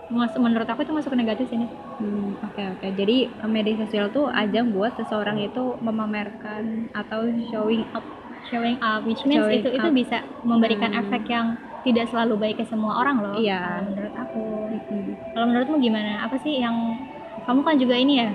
mas- 0.06 0.36
menurut 0.36 0.64
aku 0.64 0.80
itu 0.80 0.92
masuk 0.92 1.10
ke 1.10 1.18
negatif 1.18 1.46
sini 1.46 1.66
Hmm, 1.96 2.36
oke 2.38 2.62
oke. 2.72 2.86
Jadi 2.92 3.16
media 3.46 3.74
sosial 3.78 4.06
tuh 4.10 4.28
ajang 4.28 4.68
buat 4.68 4.92
seseorang 4.94 5.40
itu 5.40 5.80
memamerkan 5.80 6.92
atau 6.92 7.24
showing 7.46 7.88
up. 7.90 8.04
showing 8.46 8.76
up 8.78 9.02
which 9.02 9.24
means 9.24 9.42
Showing 9.42 9.58
itu 9.58 9.68
itu 9.74 9.82
up. 9.82 9.96
bisa 9.96 10.16
memberikan 10.42 10.92
Hmm. 10.92 11.00
efek 11.02 11.26
yang 11.26 11.46
tidak 11.82 12.06
selalu 12.06 12.36
baik 12.36 12.56
ke 12.56 12.64
semua 12.64 13.00
orang 13.00 13.18
loh 13.18 13.34
Iya. 13.34 13.58
kalau 13.58 13.88
menurut 13.88 14.14
aku 14.14 14.42
Hmm. 14.86 15.12
Kalau 15.32 15.46
menurutmu 15.46 15.76
gimana? 15.78 16.12
Apa 16.20 16.36
sih 16.36 16.54
yang 16.56 16.76
kamu 17.46 17.60
kan 17.62 17.76
juga 17.76 17.94
ini 17.94 18.14
ya 18.18 18.28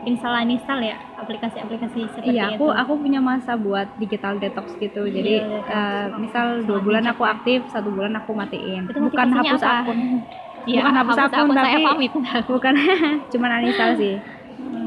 install 0.00 0.48
install 0.48 0.80
ya 0.80 0.96
aplikasi-aplikasi 1.14 2.08
seperti 2.08 2.32
Iya, 2.32 2.44
itu. 2.50 2.56
aku 2.56 2.66
aku 2.72 2.92
punya 2.98 3.20
masa 3.20 3.52
buat 3.54 3.92
digital 3.94 4.40
detox 4.40 4.72
gitu. 4.74 5.04
Jadi 5.04 5.44
Digital 5.44 5.60
detox. 5.60 5.68
eh, 5.70 6.06
misal 6.18 6.46
dua 6.64 6.80
bulan 6.80 7.04
aku 7.06 7.22
ya. 7.22 7.36
aktif, 7.36 7.60
satu 7.68 7.92
bulan 7.92 8.16
aku 8.16 8.32
matiin. 8.32 8.88
Itu 8.88 8.96
Bukan 8.98 9.28
hapus 9.30 9.60
apa? 9.60 9.84
akun, 9.84 9.98
Iya, 10.68 10.80
bukan 10.82 10.94
hapus 10.94 11.16
akun, 11.18 11.48
saya 11.50 11.64
tapi- 11.68 11.86
pamit. 11.86 12.12
bukan 12.54 12.74
cuman 13.32 13.50
uninstall 13.60 13.92
sih. 13.94 14.14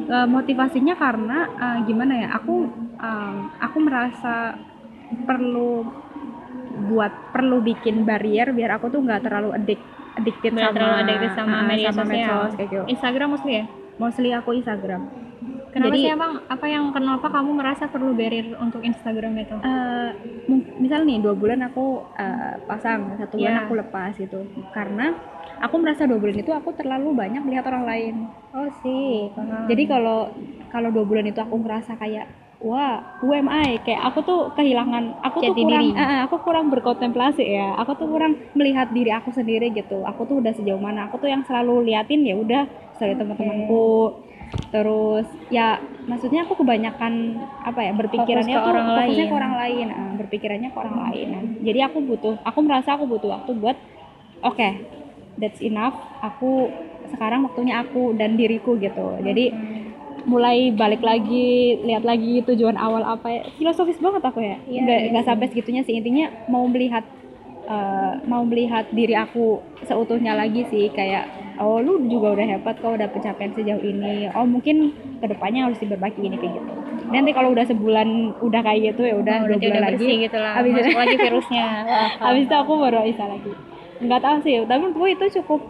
Eh, 0.04 0.28
motivasinya 0.28 0.94
karena 0.94 1.38
eh, 1.54 1.78
gimana 1.86 2.14
ya? 2.18 2.28
Aku 2.36 2.66
eh, 2.98 3.36
aku 3.62 3.78
merasa 3.80 4.58
perlu 5.24 5.86
buat 6.84 7.14
perlu 7.30 7.62
bikin 7.62 8.02
barrier 8.02 8.50
biar 8.50 8.76
aku 8.76 8.90
tuh 8.90 8.98
nggak 9.00 9.22
terlalu 9.24 9.54
addict 9.54 9.86
Bener, 10.26 10.64
sama 10.64 10.74
terlalu 10.74 10.96
addicted 10.98 11.32
sama 11.34 11.58
media 11.62 11.90
sama 11.90 12.04
sosial. 12.04 12.10
medsos 12.10 12.52
kayak 12.54 12.70
gitu. 12.70 12.84
Instagram 12.88 13.28
mostly 13.30 13.54
ya? 13.54 13.66
Mostly 13.94 14.30
aku 14.32 14.50
Instagram. 14.54 15.02
Kenapa 15.70 15.90
Jadi- 15.90 16.02
sih 16.02 16.12
emang 16.12 16.32
apa 16.48 16.66
yang 16.66 16.86
kenapa 16.90 17.28
kamu 17.28 17.50
merasa 17.52 17.84
perlu 17.86 18.14
barrier 18.14 18.54
untuk 18.56 18.80
Instagram 18.80 19.34
itu 19.36 19.58
Eh, 19.58 20.10
mung- 20.46 20.70
misal 20.78 21.02
nih 21.02 21.18
dua 21.18 21.34
bulan 21.34 21.60
aku 21.64 21.86
eh, 22.16 22.62
pasang 22.64 23.18
satu 23.18 23.36
bulan 23.36 23.52
Iya. 23.52 23.64
aku 23.64 23.74
lepas 23.76 24.14
gitu. 24.14 24.40
Karena 24.70 25.18
aku 25.60 25.76
merasa 25.76 26.06
dua 26.06 26.16
bulan 26.16 26.38
itu 26.38 26.52
aku 26.52 26.72
terlalu 26.72 27.10
banyak 27.14 27.42
melihat 27.42 27.66
orang 27.68 27.84
lain. 27.84 28.16
Oh 28.52 28.70
sih 28.80 29.34
paham 29.34 29.66
jadi 29.66 29.84
kalau 29.88 30.30
kalau 30.70 30.90
dua 30.90 31.04
bulan 31.04 31.26
itu 31.26 31.38
aku 31.38 31.58
ngerasa 31.58 31.98
kayak 31.98 32.30
wah 32.64 33.20
who 33.20 33.36
am 33.36 33.52
I? 33.52 33.78
Kayak 33.84 34.02
aku 34.08 34.20
tuh 34.24 34.40
kehilangan 34.56 35.20
aku 35.20 35.38
tuh 35.44 35.52
Jati 35.52 35.62
kurang 35.68 35.84
diri. 35.92 36.00
eh, 36.00 36.04
eh, 36.08 36.20
aku 36.24 36.36
kurang 36.42 36.66
berkontemplasi 36.72 37.44
ya. 37.44 37.76
Aku 37.78 37.92
tuh 37.94 38.08
kurang 38.08 38.40
melihat 38.56 38.88
diri 38.90 39.12
aku 39.12 39.30
sendiri 39.30 39.70
gitu. 39.76 40.02
Aku 40.08 40.24
tuh 40.24 40.40
udah 40.40 40.56
sejauh 40.56 40.80
mana. 40.80 41.12
Aku 41.12 41.20
tuh 41.20 41.28
yang 41.28 41.44
selalu 41.44 41.92
liatin 41.92 42.24
ya 42.24 42.40
udah 42.40 42.64
story 42.96 43.20
teman-temanku. 43.20 44.16
Terus 44.70 45.26
ya 45.50 45.82
maksudnya 46.06 46.46
aku 46.46 46.56
kebanyakan 46.56 47.42
apa 47.66 47.80
ya 47.84 47.92
berpikirannya 47.92 48.54
Fokus 48.54 48.64
ke 48.64 48.66
tuh 48.66 48.74
orang 48.74 48.88
fokusnya 48.88 49.12
lain. 49.18 49.32
ke 49.32 49.36
orang 49.36 49.54
lain 49.58 49.88
eh, 49.90 50.12
berpikirannya 50.24 50.70
ke 50.72 50.78
orang 50.80 50.98
lain. 51.10 51.28
Nah, 51.30 51.44
jadi 51.68 51.80
aku 51.90 51.98
butuh 52.00 52.36
aku 52.42 52.60
merasa 52.64 52.90
aku 52.96 53.06
butuh 53.10 53.30
waktu 53.34 53.52
buat 53.58 53.78
oke 54.46 54.70
that's 55.42 55.60
enough. 55.60 55.98
Aku 56.22 56.70
sekarang 57.12 57.44
waktunya 57.44 57.82
aku 57.82 58.14
dan 58.16 58.38
diriku 58.38 58.78
gitu. 58.78 59.18
Jadi 59.20 59.52
mulai 60.24 60.72
balik 60.72 61.02
lagi 61.02 61.48
lihat 61.80 62.02
lagi 62.02 62.42
tujuan 62.44 62.76
awal 62.76 63.04
apa 63.04 63.28
ya. 63.30 63.42
Filosofis 63.54 63.98
banget 63.98 64.22
aku 64.22 64.40
ya. 64.40 64.58
Iya, 64.64 64.80
nggak 64.82 65.00
iya 65.00 65.10
nggak 65.12 65.26
sampai 65.26 65.46
segitunya 65.48 65.82
sih. 65.82 65.96
Intinya 65.96 66.32
mau 66.48 66.64
melihat 66.66 67.04
eh, 67.66 68.14
mau 68.24 68.44
melihat 68.44 68.88
diri 68.90 69.14
aku 69.14 69.60
seutuhnya 69.84 70.34
lagi 70.34 70.64
sih. 70.66 70.88
Kayak 70.90 71.28
oh 71.56 71.78
lu 71.78 72.08
juga 72.08 72.34
udah 72.34 72.46
hebat 72.48 72.76
kok 72.76 72.94
udah 72.94 73.08
pencapaian 73.08 73.52
sejauh 73.52 73.80
ini. 73.80 74.28
Oh 74.32 74.44
mungkin 74.44 74.92
ke 75.20 75.26
depannya 75.26 75.68
harus 75.68 75.78
diperbaiki 75.78 76.22
ini 76.22 76.36
kayak 76.36 76.54
gitu. 76.56 76.72
Nanti 77.04 77.30
kalau 77.30 77.52
udah 77.52 77.64
sebulan 77.64 78.10
udah 78.40 78.62
kayak 78.64 78.80
gitu 78.90 79.02
ya 79.04 79.16
udah 79.16 79.36
Oh, 79.40 79.48
dua 79.48 79.58
bulan 79.58 79.72
udah 79.76 79.84
lagi. 79.92 80.08
gitu 80.24 80.38
lah. 80.38 80.54
Habis- 80.58 80.74
masuk 80.74 80.98
lagi 80.98 81.16
virusnya. 81.18 81.68
Wah, 81.90 82.10
habis 82.22 82.44
itu 82.48 82.56
aku 82.56 82.74
baru 82.80 83.04
bisa 83.04 83.24
lagi. 83.28 83.52
Nggak 84.00 84.22
tahu 84.22 84.38
sih 84.42 84.56
tapi 84.64 84.80
menurutku 84.82 85.06
itu 85.06 85.26
cukup 85.40 85.62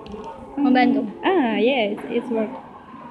hmm, 0.58 0.64
Membantu. 0.64 1.02
ah 1.22 1.54
yes 1.56 1.98
it's 2.10 2.26
work 2.30 2.50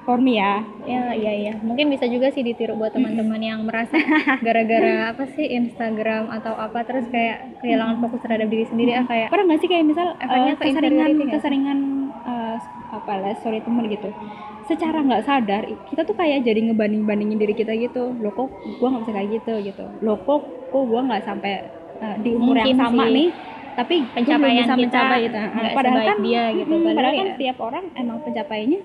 for 0.03 0.17
me 0.17 0.35
ya 0.35 0.59
Ya, 0.83 1.15
iya 1.15 1.31
iya. 1.33 1.53
Mungkin 1.57 1.87
bisa 1.87 2.03
juga 2.05 2.27
sih 2.27 2.41
ditiru 2.41 2.75
buat 2.75 2.91
teman-teman 2.91 3.39
yang 3.39 3.63
merasa 3.63 3.95
gara-gara 4.37 4.93
apa 5.11 5.23
sih 5.29 5.47
Instagram 5.49 6.27
atau 6.29 6.53
apa 6.53 6.83
terus 6.83 7.07
kayak 7.07 7.39
kehilangan 7.59 7.97
fokus 7.99 8.19
terhadap 8.19 8.47
diri 8.47 8.65
sendiri 8.65 8.91
ah 8.93 9.05
kayak 9.05 9.27
pernah 9.27 9.45
nggak 9.47 9.59
sih 9.59 9.69
kayak 9.69 9.85
misal 9.85 10.11
Efeknya 10.17 10.53
ke 10.53 10.63
keseringan 10.65 11.09
keseringan 11.29 11.79
eh, 12.21 12.57
apa 12.91 13.13
lah 13.15 13.33
sorry 13.39 13.59
temen 13.59 13.87
gitu 13.87 14.11
secara 14.63 14.97
nggak 15.01 15.23
sadar 15.23 15.63
kita 15.87 16.01
tuh 16.03 16.13
kayak 16.13 16.43
jadi 16.43 16.59
ngebanding 16.65 17.03
bandingin 17.03 17.35
diri 17.37 17.51
kita 17.53 17.71
gitu 17.73 18.11
lo 18.13 18.29
kok 18.29 18.47
gua 18.77 18.87
nggak 18.91 19.01
bisa 19.01 19.13
kayak 19.13 19.29
gitu 19.33 19.53
gitu 19.65 19.83
lo 19.99 20.19
kok 20.19 20.41
kok 20.67 20.83
gua 20.83 21.01
nggak 21.01 21.23
sampai 21.23 21.53
eh, 21.97 22.15
di 22.19 22.29
umur 22.33 22.55
yang 22.55 22.67
Mungkin 22.69 22.79
sama 22.81 23.03
sih. 23.03 23.13
nih 23.13 23.29
tapi 23.73 23.95
Pencapaian 24.05 24.53
bisa 24.59 24.75
kita 24.75 24.77
mencapai 24.77 25.19
itu 25.23 25.39
nggak 25.39 25.63
Ah, 25.63 25.73
padahal 25.73 25.99
kan 26.05 26.17
dia 26.21 26.43
gitu. 26.51 26.67
hmm, 26.69 26.83
Padahal 26.83 26.93
padahal 26.93 27.13
kan 27.13 27.23
ya- 27.23 27.33
setiap 27.33 27.57
orang 27.59 27.83
emang 27.95 28.17
pencapaiannya 28.21 28.81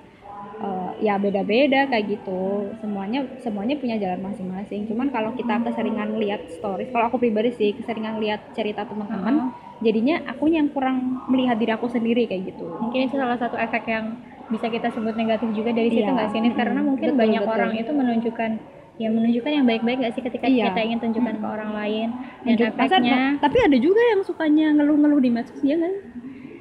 ya 0.99 1.15
beda-beda 1.15 1.87
kayak 1.87 2.05
gitu 2.09 2.43
semuanya 2.77 3.23
semuanya 3.39 3.75
punya 3.75 3.97
jalan 3.97 4.21
masing-masing 4.21 4.85
cuman 4.85 5.09
kalau 5.09 5.31
kita 5.33 5.63
keseringan 5.63 6.17
lihat 6.17 6.43
stories 6.53 6.89
kalau 6.89 7.07
aku 7.07 7.17
pribadi 7.17 7.51
sih 7.53 7.71
keseringan 7.73 8.19
lihat 8.19 8.43
cerita 8.53 8.83
teman-teman 8.83 9.51
jadinya 9.79 10.27
aku 10.27 10.49
yang 10.49 10.67
kurang 10.69 10.99
melihat 11.27 11.55
diri 11.55 11.71
aku 11.71 11.87
sendiri 11.87 12.25
kayak 12.25 12.51
gitu 12.51 12.67
mungkin 12.77 13.05
itu 13.05 13.15
salah 13.15 13.37
satu 13.37 13.55
efek 13.55 13.87
yang 13.87 14.19
bisa 14.49 14.67
kita 14.67 14.89
sebut 14.89 15.15
negatif 15.15 15.53
juga 15.53 15.71
dari 15.71 15.87
situ 15.89 16.03
Iya. 16.03 16.15
nggak 16.15 16.31
sih 16.31 16.41
Nif? 16.41 16.55
karena 16.55 16.81
Mm-mm. 16.81 16.89
mungkin 16.89 17.09
Betul, 17.09 17.21
banyak 17.21 17.43
betul. 17.43 17.55
orang 17.55 17.73
itu 17.75 17.93
menunjukkan 17.93 18.51
ya 18.99 19.09
menunjukkan 19.09 19.53
yang 19.53 19.65
baik-baik 19.65 19.97
nggak 20.01 20.15
sih 20.15 20.23
ketika 20.25 20.47
Iya. 20.47 20.65
kita 20.69 20.81
ingin 20.83 20.99
tunjukkan 20.99 21.35
ke 21.37 21.47
orang 21.47 21.71
lain 21.73 22.09
dan 22.43 22.57
masa 22.73 22.97
efeknya 22.97 23.15
ada- 23.15 23.39
tapi 23.39 23.57
ada 23.61 23.77
juga 23.79 24.03
yang 24.03 24.21
sukanya 24.23 24.67
ngeluh-ngeluh 24.75 25.21
di 25.21 25.31
medsos 25.31 25.61
ya 25.61 25.77
kan 25.77 25.93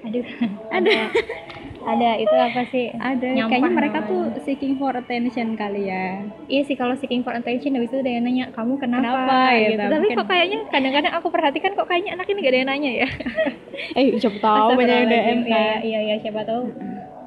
aduh 0.03 0.25
ada 0.69 0.91
ada 1.87 2.09
itu 2.15 2.35
apa 2.37 2.61
sih 2.67 2.91
ada 2.91 3.27
Nyampah 3.29 3.47
kayaknya 3.49 3.71
mereka 3.71 3.97
namanya. 3.97 4.11
tuh 4.11 4.43
seeking 4.43 4.75
for 4.75 4.91
attention 4.91 5.47
kali 5.53 5.87
ya 5.87 6.19
Iya 6.45 6.61
sih 6.63 6.75
kalau 6.75 6.93
seeking 6.93 7.21
for 7.21 7.31
attention 7.31 7.73
habis 7.73 7.87
itu 7.87 7.97
ada 7.97 8.11
yang 8.11 8.23
nanya 8.23 8.51
kamu 8.51 8.75
kenapa, 8.75 9.07
Kenapa, 9.07 9.39
gitu. 9.53 9.69
gitu. 9.69 9.83
Tapi 9.85 9.95
Mungkin- 9.97 10.17
kok 10.17 10.27
kayaknya 10.27 10.57
kadang-kadang 10.67 11.13
aku 11.13 11.27
perhatikan 11.29 11.71
kok 11.73 11.87
kayaknya 11.87 12.11
anak 12.13 12.27
ini 12.27 12.37
gak 12.37 12.49
ada 12.49 12.57
yang 12.57 12.69
nanya 12.69 12.91
ya. 12.93 13.07
eh 13.97 14.05
siapa 14.15 14.37
tahu 14.37 14.67
banyak 14.73 14.83
yang 14.91 15.07
DM 15.07 15.07
Astagfirullahaladzim. 15.07 15.39
kan 15.45 15.47
Iya, 15.49 15.77
iya, 15.81 15.99
iya, 16.03 16.15
siapa 16.19 16.41
tahu. 16.43 16.63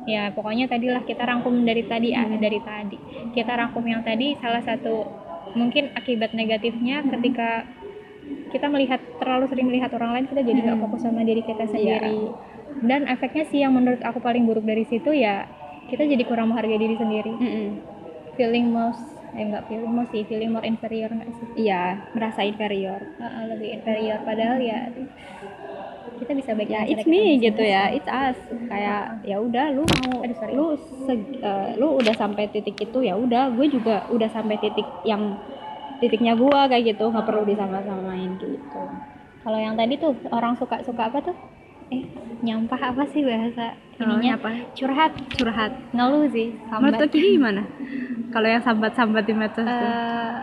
Ya, 0.03 0.23
pokoknya 0.31 0.65
tadilah 0.67 1.03
kita 1.03 1.23
rangkum 1.23 1.55
dari 1.63 1.85
tadi 1.85 2.09
ah, 2.11 2.25
dari 2.27 2.59
tadi. 2.59 2.97
Kita 3.31 3.53
rangkum 3.55 3.85
yang 3.85 4.01
tadi 4.01 4.33
salah 4.35 4.61
satu 4.61 5.05
mungkin 5.53 5.93
akibat 5.93 6.33
negatifnya 6.33 7.01
ketika 7.07 7.65
kita 8.49 8.67
melihat 8.67 8.99
terlalu 9.17 9.45
sering 9.47 9.67
melihat 9.67 9.91
orang 9.93 10.11
lain 10.13 10.27
kita 10.27 10.41
jadi 10.43 10.59
nggak 10.61 10.77
Hmm. 10.77 10.85
fokus 10.85 11.01
sama 11.01 11.21
diri 11.21 11.43
kita 11.43 11.65
Iya. 11.65 11.71
sendiri. 11.71 12.17
Dan 12.79 13.11
efeknya 13.11 13.45
sih 13.51 13.61
yang 13.61 13.75
menurut 13.75 14.01
aku 14.07 14.23
paling 14.23 14.47
buruk 14.47 14.63
dari 14.65 14.87
situ 14.87 15.11
ya 15.11 15.45
kita 15.91 16.07
jadi 16.07 16.23
kurang 16.23 16.55
menghargai 16.55 16.79
diri 16.79 16.95
sendiri. 16.95 17.33
Mm-mm. 17.35 17.67
Feeling 18.39 18.71
most 18.71 19.03
eh 19.31 19.47
enggak 19.47 19.63
feeling 19.71 19.93
most 19.95 20.11
sih, 20.11 20.27
feeling 20.27 20.51
more 20.51 20.67
inferior 20.67 21.07
nggak 21.07 21.31
sih? 21.39 21.47
iya 21.55 22.03
merasa 22.19 22.43
inferior 22.43 22.99
Heeh, 22.99 23.43
lebih 23.47 23.69
inferior 23.79 24.19
padahal 24.27 24.59
ya 24.59 24.91
kita 26.19 26.33
bisa 26.35 26.51
baik 26.59 26.69
ya 26.69 26.83
it's 26.85 27.07
me 27.07 27.39
gitu 27.39 27.63
ya 27.63 27.95
it's 27.95 28.11
us 28.11 28.37
kayak 28.67 29.23
ya 29.23 29.37
udah 29.39 29.67
lu 29.71 29.83
mau 29.87 30.21
Aduh, 30.27 30.37
sorry. 30.37 30.53
lu 30.53 30.67
se- 31.07 31.31
eh, 31.41 31.69
lu 31.79 31.95
udah 31.97 32.15
sampai 32.19 32.51
titik 32.51 32.77
itu 32.77 32.99
ya 33.07 33.15
udah 33.15 33.55
gue 33.55 33.67
juga 33.71 34.05
udah 34.11 34.29
sampai 34.29 34.59
titik 34.59 34.87
yang 35.07 35.39
titiknya 36.03 36.33
gua 36.35 36.67
kayak 36.67 36.97
gitu 36.97 37.13
nggak 37.13 37.27
perlu 37.29 37.45
disama-samain 37.47 38.35
gitu 38.41 38.81
Kalau 39.41 39.57
yang 39.57 39.73
tadi 39.79 39.97
tuh 39.97 40.13
orang 40.29 40.53
suka 40.61 40.85
suka 40.85 41.09
apa 41.09 41.19
tuh? 41.25 41.37
Eh, 41.91 42.03
nyampah 42.41 42.81
apa 42.87 43.03
sih 43.11 43.23
bahasa 43.23 43.75
ininya? 43.97 44.39
apa 44.39 44.51
Curhat, 44.73 45.13
curhat 45.35 45.73
ngeluh 45.91 46.25
sih, 46.29 46.55
menurut 46.71 46.95
sambat. 46.97 47.11
Kiki 47.11 47.29
gimana 47.35 47.63
kalau 48.31 48.47
yang 48.47 48.63
sambat-sambat 48.63 49.23
di 49.23 49.35
medsos 49.35 49.61
tuh 49.61 49.69
Eh, 49.69 50.35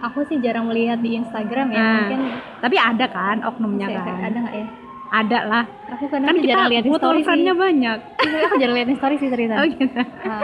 aku 0.00 0.22
sih 0.24 0.38
jarang 0.38 0.64
melihat 0.64 0.98
di 0.98 1.14
Instagram 1.16 1.68
ya, 1.68 1.76
Nah, 1.76 1.94
mungkin 2.00 2.20
tapi 2.58 2.76
ada 2.76 3.06
kan 3.06 3.42
oknumnya 3.42 3.86
saya- 3.88 4.06
kan 4.06 4.18
ada 4.24 4.38
nggak 4.40 4.56
ya? 4.56 4.66
ada 5.12 5.38
lah 5.44 5.64
Aku 5.92 6.08
kadang 6.08 6.24
kan 6.24 6.36
kita 6.36 6.48
jarang 6.48 6.70
lihat 6.70 6.84
mutual 6.84 6.98
story 7.02 7.18
sih. 7.18 7.26
friend-nya 7.26 7.54
banyak 7.54 7.98
Iya, 8.22 8.38
aku 8.40 8.54
jarang 8.56 8.76
lihat 8.78 8.88
story 8.96 9.16
sih 9.18 9.28
seriusan. 9.28 9.56
oh 9.58 9.66
gitu 9.68 10.00
Ah, 10.22 10.40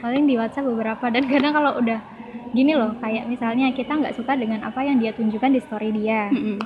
paling 0.00 0.24
di 0.24 0.34
WhatsApp 0.34 0.66
beberapa 0.66 1.04
dan 1.06 1.22
kadang 1.24 1.52
kalau 1.52 1.78
udah 1.78 2.00
gini 2.50 2.72
loh 2.72 2.96
kayak 2.98 3.24
misalnya 3.24 3.70
kita 3.70 3.92
nggak 3.92 4.14
suka 4.14 4.32
dengan 4.34 4.62
apa 4.62 4.80
yang 4.80 4.96
dia 4.96 5.12
tunjukkan 5.12 5.50
di 5.50 5.60
story 5.60 5.92
dia 5.92 6.26
Mm-mm. 6.28 6.58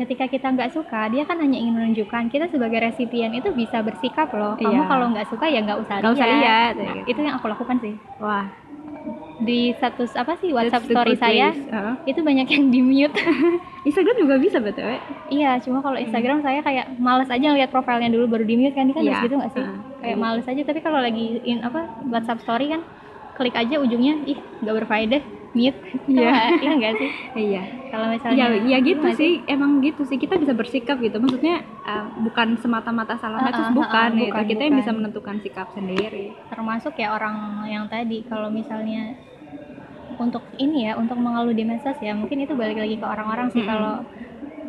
Ketika 0.00 0.24
kita 0.26 0.48
nggak 0.48 0.70
suka 0.70 1.06
dia 1.06 1.22
kan 1.22 1.36
hanya 1.36 1.54
ingin 1.54 1.74
menunjukkan 1.74 2.26
kita 2.26 2.48
sebagai 2.48 2.80
resipien 2.80 3.30
itu 3.30 3.52
bisa 3.52 3.80
bersikap 3.80 4.32
loh 4.32 4.56
kamu 4.56 4.72
Iya. 4.74 4.88
kalau 4.88 5.06
nggak 5.10 5.28
suka 5.28 5.44
ya 5.44 5.60
nggak 5.60 5.78
usah 5.78 5.96
Nggak 5.98 6.14
usah 6.14 6.28
lihat, 6.30 6.72
Nah, 6.74 6.84
gitu. 6.96 7.06
itu 7.06 7.20
yang 7.20 7.36
aku 7.36 7.46
lakukan 7.46 7.76
sih 7.78 7.94
wah 8.18 8.48
di 9.40 9.72
status 9.72 10.12
apa 10.14 10.36
sih 10.36 10.52
WhatsApp 10.52 10.84
that's 10.84 10.92
story 10.94 11.14
saya. 11.16 11.48
Heeh. 11.50 11.94
itu 12.06 12.20
banyak 12.20 12.44
yang 12.46 12.64
di 12.68 12.80
mute 12.80 13.16
Instagram 13.88 14.16
juga 14.18 14.34
bisa 14.36 14.56
btw 14.58 15.00
iya 15.30 15.56
cuma 15.58 15.80
kalau 15.80 15.96
Instagram 15.96 16.40
saya 16.40 16.60
kayak 16.60 16.96
males 16.96 17.24
aja 17.26 17.40
ngeliat 17.42 17.68
profilnya 17.68 18.08
dulu 18.08 18.28
baru 18.30 18.44
di 18.44 18.56
mute 18.56 18.72
kan 18.72 18.84
ini 18.84 18.92
kan 18.92 19.00
Iya. 19.00 19.08
harus 19.10 19.24
gitu 19.24 19.34
nggak 19.36 19.52
sih 19.52 19.62
Heeh. 19.62 19.78
kayak 20.00 20.18
males 20.18 20.44
aja 20.44 20.62
tapi 20.62 20.78
kalau 20.78 20.98
lagi 20.98 21.24
in 21.42 21.60
apa 21.60 21.80
WhatsApp 22.06 22.40
story 22.40 22.68
kan 22.68 22.84
klik 23.32 23.52
aja 23.54 23.76
ujungnya 23.76 24.20
ih 24.26 24.36
nggak 24.60 24.76
berfaedah 24.78 25.22
mute. 25.52 25.78
Iya. 26.06 26.32
iya 26.62 26.70
nggak 26.78 26.94
sih? 26.98 27.10
Iya. 27.50 27.62
Kalau 27.90 28.06
ya 28.06 28.12
misalnya 28.14 28.44
ya 28.66 28.78
gitu 28.78 29.02
gimana 29.02 29.18
sih. 29.18 29.32
Emang 29.46 29.70
gitu 29.82 30.02
sih. 30.06 30.16
Kita 30.18 30.38
bisa 30.38 30.52
bersikap 30.54 31.02
gitu. 31.02 31.18
Maksudnya 31.18 31.62
uh, 31.86 32.06
bukan 32.22 32.58
semata-mata 32.62 33.18
salah 33.18 33.42
Ah, 33.42 33.46
medsos 33.50 33.68
ah, 33.70 33.74
bukan 33.74 34.10
ah, 34.14 34.18
gitu. 34.18 34.30
bukan, 34.30 34.44
kita 34.46 34.62
yang 34.66 34.76
bisa 34.78 34.90
menentukan 34.94 35.36
sikap 35.42 35.68
sendiri. 35.74 36.34
Termasuk 36.50 36.94
ya 36.98 37.14
orang 37.14 37.66
yang 37.66 37.86
tadi. 37.90 38.22
Kalau 38.26 38.50
misalnya 38.50 39.18
untuk 40.20 40.44
ini 40.60 40.90
ya 40.90 41.00
untuk 41.00 41.16
mengeluh 41.16 41.56
di 41.56 41.64
medsos 41.64 41.96
ya 42.04 42.12
mungkin 42.12 42.44
itu 42.44 42.52
balik 42.52 42.76
lagi 42.76 43.00
ke 43.00 43.06
orang-orang 43.06 43.48
sih. 43.50 43.64
Kalau 43.64 44.04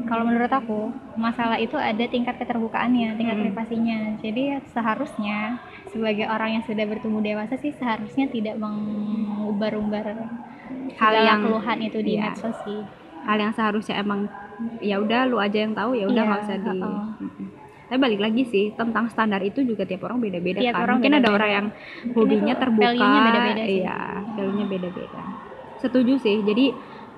kalau 0.08 0.24
menurut 0.26 0.50
aku 0.50 0.90
masalah 1.20 1.62
itu 1.62 1.78
ada 1.78 2.02
tingkat 2.10 2.40
keterbukaannya 2.42 3.20
tingkat 3.20 3.38
Mm-mm. 3.38 3.46
privasinya. 3.54 4.00
Jadi 4.24 4.58
seharusnya 4.74 5.62
sebagai 5.92 6.26
orang 6.26 6.58
yang 6.58 6.64
sudah 6.66 6.86
bertumbuh 6.88 7.22
dewasa 7.22 7.60
sih 7.60 7.76
seharusnya 7.76 8.32
tidak 8.32 8.56
mengumbar-umbar 8.58 10.16
Hal 10.94 11.13
yang- 11.16 11.42
keluhan 11.42 11.78
itu 11.82 12.00
di 12.00 12.13
iya. 12.13 12.30
medsos 12.30 12.56
sih 12.62 12.80
hal 13.22 13.38
yang 13.38 13.51
seharusnya 13.51 13.96
emang 13.98 14.25
ya 14.80 14.98
udah 14.98 15.25
lu 15.25 15.38
aja 15.38 15.58
yang 15.60 15.72
tahu 15.72 15.94
ya 15.94 16.06
udah 16.06 16.13
Iya, 16.16 16.28
nggak 16.28 16.42
usah 16.42 16.58
di 16.58 16.70
heeh. 16.72 17.00
Mm-mm. 17.20 17.48
tapi 17.84 18.00
balik 18.00 18.20
lagi 18.20 18.44
sih 18.46 18.66
tentang 18.72 19.06
standar 19.08 19.42
itu 19.42 19.62
juga 19.62 19.84
tiap 19.84 20.01
orang 20.04 20.18
beda-beda 20.20 20.60
Tiap 20.60 20.72
kan 20.72 20.82
orang 20.82 20.96
mungkin 20.98 21.12
ada 21.12 21.20
beda-beda. 21.20 21.38
orang 21.38 21.51
yang 21.51 21.68
hobinya 22.12 22.54
terbuka 22.56 23.10
beda-beda 23.20 23.63
sih. 23.63 23.78
iya 23.78 23.98
value-nya 24.32 24.66
beda-beda 24.66 25.22
setuju 25.78 26.13
sih 26.18 26.38
jadi 26.42 26.66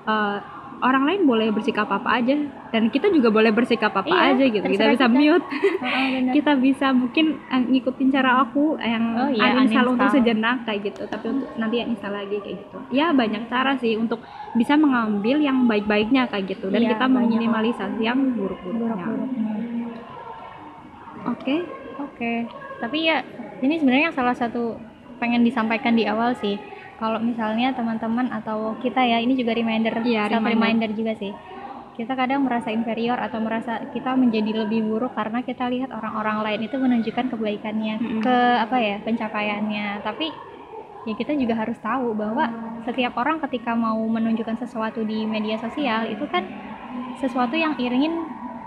eh, 0.04 0.36
orang 0.84 1.02
lain 1.02 1.20
boleh 1.24 1.48
bersikap 1.48 1.88
apa 1.88 2.20
aja. 2.20 2.36
Dan 2.68 2.88
kita 2.88 3.08
juga 3.08 3.28
boleh 3.28 3.48
bersikap 3.48 3.88
apa 3.90 4.04
Iya, 4.04 4.28
aja 4.30 4.44
gitu. 4.46 4.66
Kita 4.66 4.84
bisa 4.92 5.06
kita. 5.06 5.16
mute. 5.16 5.46
Bener. 5.82 6.32
kita 6.32 6.52
bisa 6.56 6.86
mungkin 6.90 7.26
eh, 7.42 7.62
ngikutin 7.64 8.08
cara 8.10 8.44
aku 8.44 8.76
yang 8.76 9.04
Oh 9.16 9.28
iya, 9.28 9.56
uninstall 9.56 9.88
untuk 9.88 10.04
uninstall. 10.04 10.20
sejenak 10.20 10.56
kayak 10.62 10.80
gitu. 10.84 11.02
Tapi 11.06 11.24
untuk 11.26 11.48
nanti 11.56 11.74
yang 11.76 11.88
install 11.88 12.14
lagi 12.14 12.36
kayak 12.38 12.56
gitu. 12.60 12.76
Ya 12.92 13.06
banyak 13.10 13.42
cara 13.48 13.72
sih 13.74 13.96
untuk 13.96 14.20
bisa 14.52 14.74
mengambil 14.74 15.40
yang 15.40 15.64
baik-baiknya 15.64 16.28
kayak 16.28 16.52
gitu. 16.52 16.68
Dan 16.68 16.82
Iya, 16.82 16.92
kita 16.92 17.08
meminimalisasi 17.08 18.00
yang 18.00 18.20
buruk-buruknya. 18.32 18.92
Buruk-buruknya. 19.00 19.52
Oke? 21.26 21.56
Oke, 21.96 22.32
tapi 22.78 23.06
ya 23.06 23.22
ini 23.60 23.78
sebenarnya 23.78 24.10
yang 24.10 24.16
salah 24.16 24.34
satu 24.34 24.74
pengen 25.16 25.40
disampaikan 25.40 25.94
di 25.94 26.04
awal 26.04 26.34
sih. 26.34 26.58
Kalau 26.94 27.18
misalnya 27.18 27.74
teman-teman 27.74 28.30
atau 28.30 28.78
kita 28.78 29.02
ya, 29.02 29.18
ini 29.18 29.34
juga 29.34 29.50
reminder, 29.52 29.98
Iya, 30.00 30.30
self 30.30 30.38
reminder. 30.38 30.52
reminder 30.54 30.90
juga 30.94 31.12
sih. 31.18 31.34
Kita 31.94 32.14
kadang 32.14 32.42
merasa 32.42 32.70
inferior 32.70 33.18
atau 33.18 33.38
merasa 33.38 33.78
kita 33.90 34.18
menjadi 34.18 34.66
lebih 34.66 34.82
buruk 34.82 35.14
karena 35.14 35.42
kita 35.42 35.70
lihat 35.70 35.90
orang-orang 35.90 36.42
lain 36.42 36.60
itu 36.66 36.76
menunjukkan 36.78 37.30
kebaikannya, 37.30 37.94
Mm-mm. 37.98 38.22
ke 38.22 38.36
apa 38.58 38.76
ya, 38.78 38.96
pencapaiannya. 39.02 40.02
Tapi 40.02 40.26
ya 41.04 41.14
kita 41.14 41.36
juga 41.36 41.54
harus 41.54 41.78
tahu 41.78 42.14
bahwa 42.14 42.50
setiap 42.82 43.14
orang 43.14 43.38
ketika 43.46 43.76
mau 43.76 43.98
menunjukkan 44.00 44.58
sesuatu 44.58 45.04
di 45.04 45.22
media 45.22 45.54
sosial 45.60 46.08
itu 46.08 46.24
kan 46.26 46.42
sesuatu 47.20 47.54
yang 47.54 47.78
ingin 47.78 48.24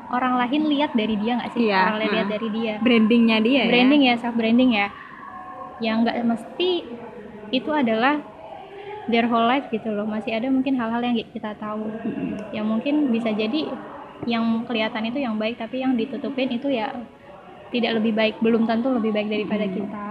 orang 0.07 0.39
lain 0.39 0.71
lihat 0.71 0.95
dari 0.95 1.19
dia 1.19 1.35
nggak 1.35 1.51
sih? 1.51 1.67
Iya, 1.67 1.79
Orang 1.83 1.99
lain 1.99 2.11
lihat 2.15 2.27
mm. 2.29 2.33
dari 2.37 2.47
dia 2.53 2.73
brandingnya 2.79 3.37
dia 3.43 3.59
ya. 3.59 3.65
branding 3.67 4.01
ya 4.07 4.13
self 4.15 4.35
branding 4.39 4.71
ya 4.71 4.87
yang 5.77 6.01
nggak 6.01 6.15
mesti 6.23 6.69
itu 7.49 7.71
adalah 7.71 8.19
their 9.07 9.27
whole 9.27 9.47
life 9.47 9.67
gitu 9.71 9.89
loh. 9.91 10.03
Masih 10.07 10.35
ada 10.35 10.51
mungkin 10.51 10.75
hal-hal 10.75 11.01
yang 11.01 11.15
kita 11.15 11.55
tahu. 11.57 11.87
Yang 12.51 12.65
mungkin 12.67 12.95
bisa 13.11 13.31
jadi 13.31 13.71
yang 14.25 14.65
kelihatan 14.65 15.07
itu 15.07 15.21
yang 15.21 15.37
baik 15.37 15.61
tapi 15.61 15.79
yang 15.85 15.93
ditutupin 15.93 16.49
itu 16.49 16.73
ya 16.73 16.89
tidak 17.69 18.01
lebih 18.01 18.13
baik 18.15 18.35
belum 18.41 18.65
tentu 18.65 18.89
lebih 18.91 19.11
baik 19.13 19.29
daripada 19.31 19.65
kita. 19.67 20.07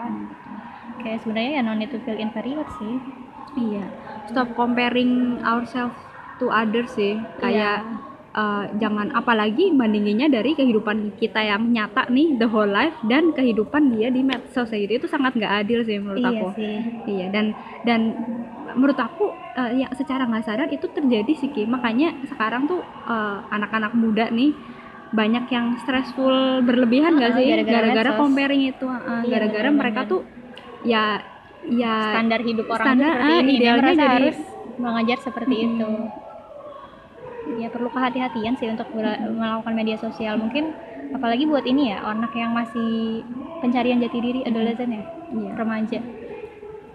Kayak 1.02 1.18
sebenarnya 1.24 1.52
ya 1.60 1.62
no 1.64 1.72
need 1.76 1.92
to 1.92 2.00
feel 2.04 2.16
inferior 2.16 2.64
sih. 2.80 2.94
Iya, 3.56 3.84
stop 4.28 4.52
comparing 4.52 5.40
ourselves 5.44 5.96
to 6.40 6.52
others 6.52 6.92
sih. 6.92 7.20
Kayak 7.40 7.84
eh, 8.36 8.64
jangan 8.76 9.08
apalagi 9.10 9.72
bandinginnya 9.72 10.28
dari 10.28 10.52
kehidupan 10.52 10.96
kita 11.16 11.40
yang 11.40 11.66
nyata 11.66 12.06
nih 12.08 12.36
the 12.36 12.44
whole 12.44 12.68
life 12.68 12.92
dan 13.02 13.32
kehidupan 13.32 13.90
dia 13.90 14.08
di 14.08 14.20
medsos 14.20 14.68
gitu 14.68 14.92
itu 14.94 15.06
sangat 15.06 15.32
nggak 15.34 15.52
adil 15.58 15.80
sih 15.82 15.96
menurut 15.96 16.20
iya 16.20 16.30
aku. 16.34 16.46
sih 16.54 16.76
Iya 17.08 17.26
dan 17.28 17.44
dan 17.82 18.00
menurut 18.72 18.98
aku 18.98 19.24
eh, 19.54 19.80
ya 19.80 19.88
secara 19.90 20.24
nggak 20.24 20.44
sadar 20.44 20.68
itu 20.68 20.86
terjadi 20.86 21.32
sih 21.32 21.48
Ki. 21.48 21.64
Makanya 21.64 22.12
sekarang 22.26 22.66
tuh 22.66 22.80
eh, 23.06 23.38
anak-anak 23.48 23.92
muda 23.92 24.28
nih 24.28 24.52
banyak 25.08 25.46
yang 25.48 25.66
stressful 25.78 26.34
berlebihan 26.60 27.14
nggak 27.14 27.32
Ah, 27.32 27.36
sih 27.36 27.46
gara-gara 27.64 28.10
comparing 28.12 28.62
itu 28.66 28.84
Iya, 28.84 29.24
gara-gara 29.24 29.40
benar-benar. 29.64 29.78
mereka 29.78 30.00
tuh 30.04 30.20
ya 30.84 31.22
ya 31.64 31.94
standar 32.12 32.40
hidup 32.42 32.66
orang 32.68 32.86
standar, 32.86 33.06
itu 33.06 33.14
seperti 33.16 33.32
ah, 33.32 33.40
ini 33.40 33.46
dia 33.48 33.54
idealnya 33.56 33.80
merasa 33.80 33.96
jadi- 33.96 34.12
harus 34.12 34.38
mengajar 34.76 35.18
seperti 35.20 35.54
Mm-mm. 35.56 35.66
itu 35.72 35.90
ya 37.54 37.70
perlu 37.70 37.88
kehati-hatian 37.88 38.54
sih 38.54 38.66
untuk 38.66 38.90
melakukan 38.92 39.72
media 39.72 39.96
sosial. 39.96 40.34
Mungkin 40.36 40.74
apalagi 41.08 41.46
buat 41.46 41.62
ini 41.62 41.94
ya 41.94 42.02
anak 42.02 42.34
yang 42.34 42.50
masih 42.50 43.22
pencarian 43.56 44.02
jati 44.02 44.18
diri 44.18 44.40
adolescent 44.42 44.90
ya 44.90 45.02
Iya. 45.28 45.50
remaja. 45.54 46.00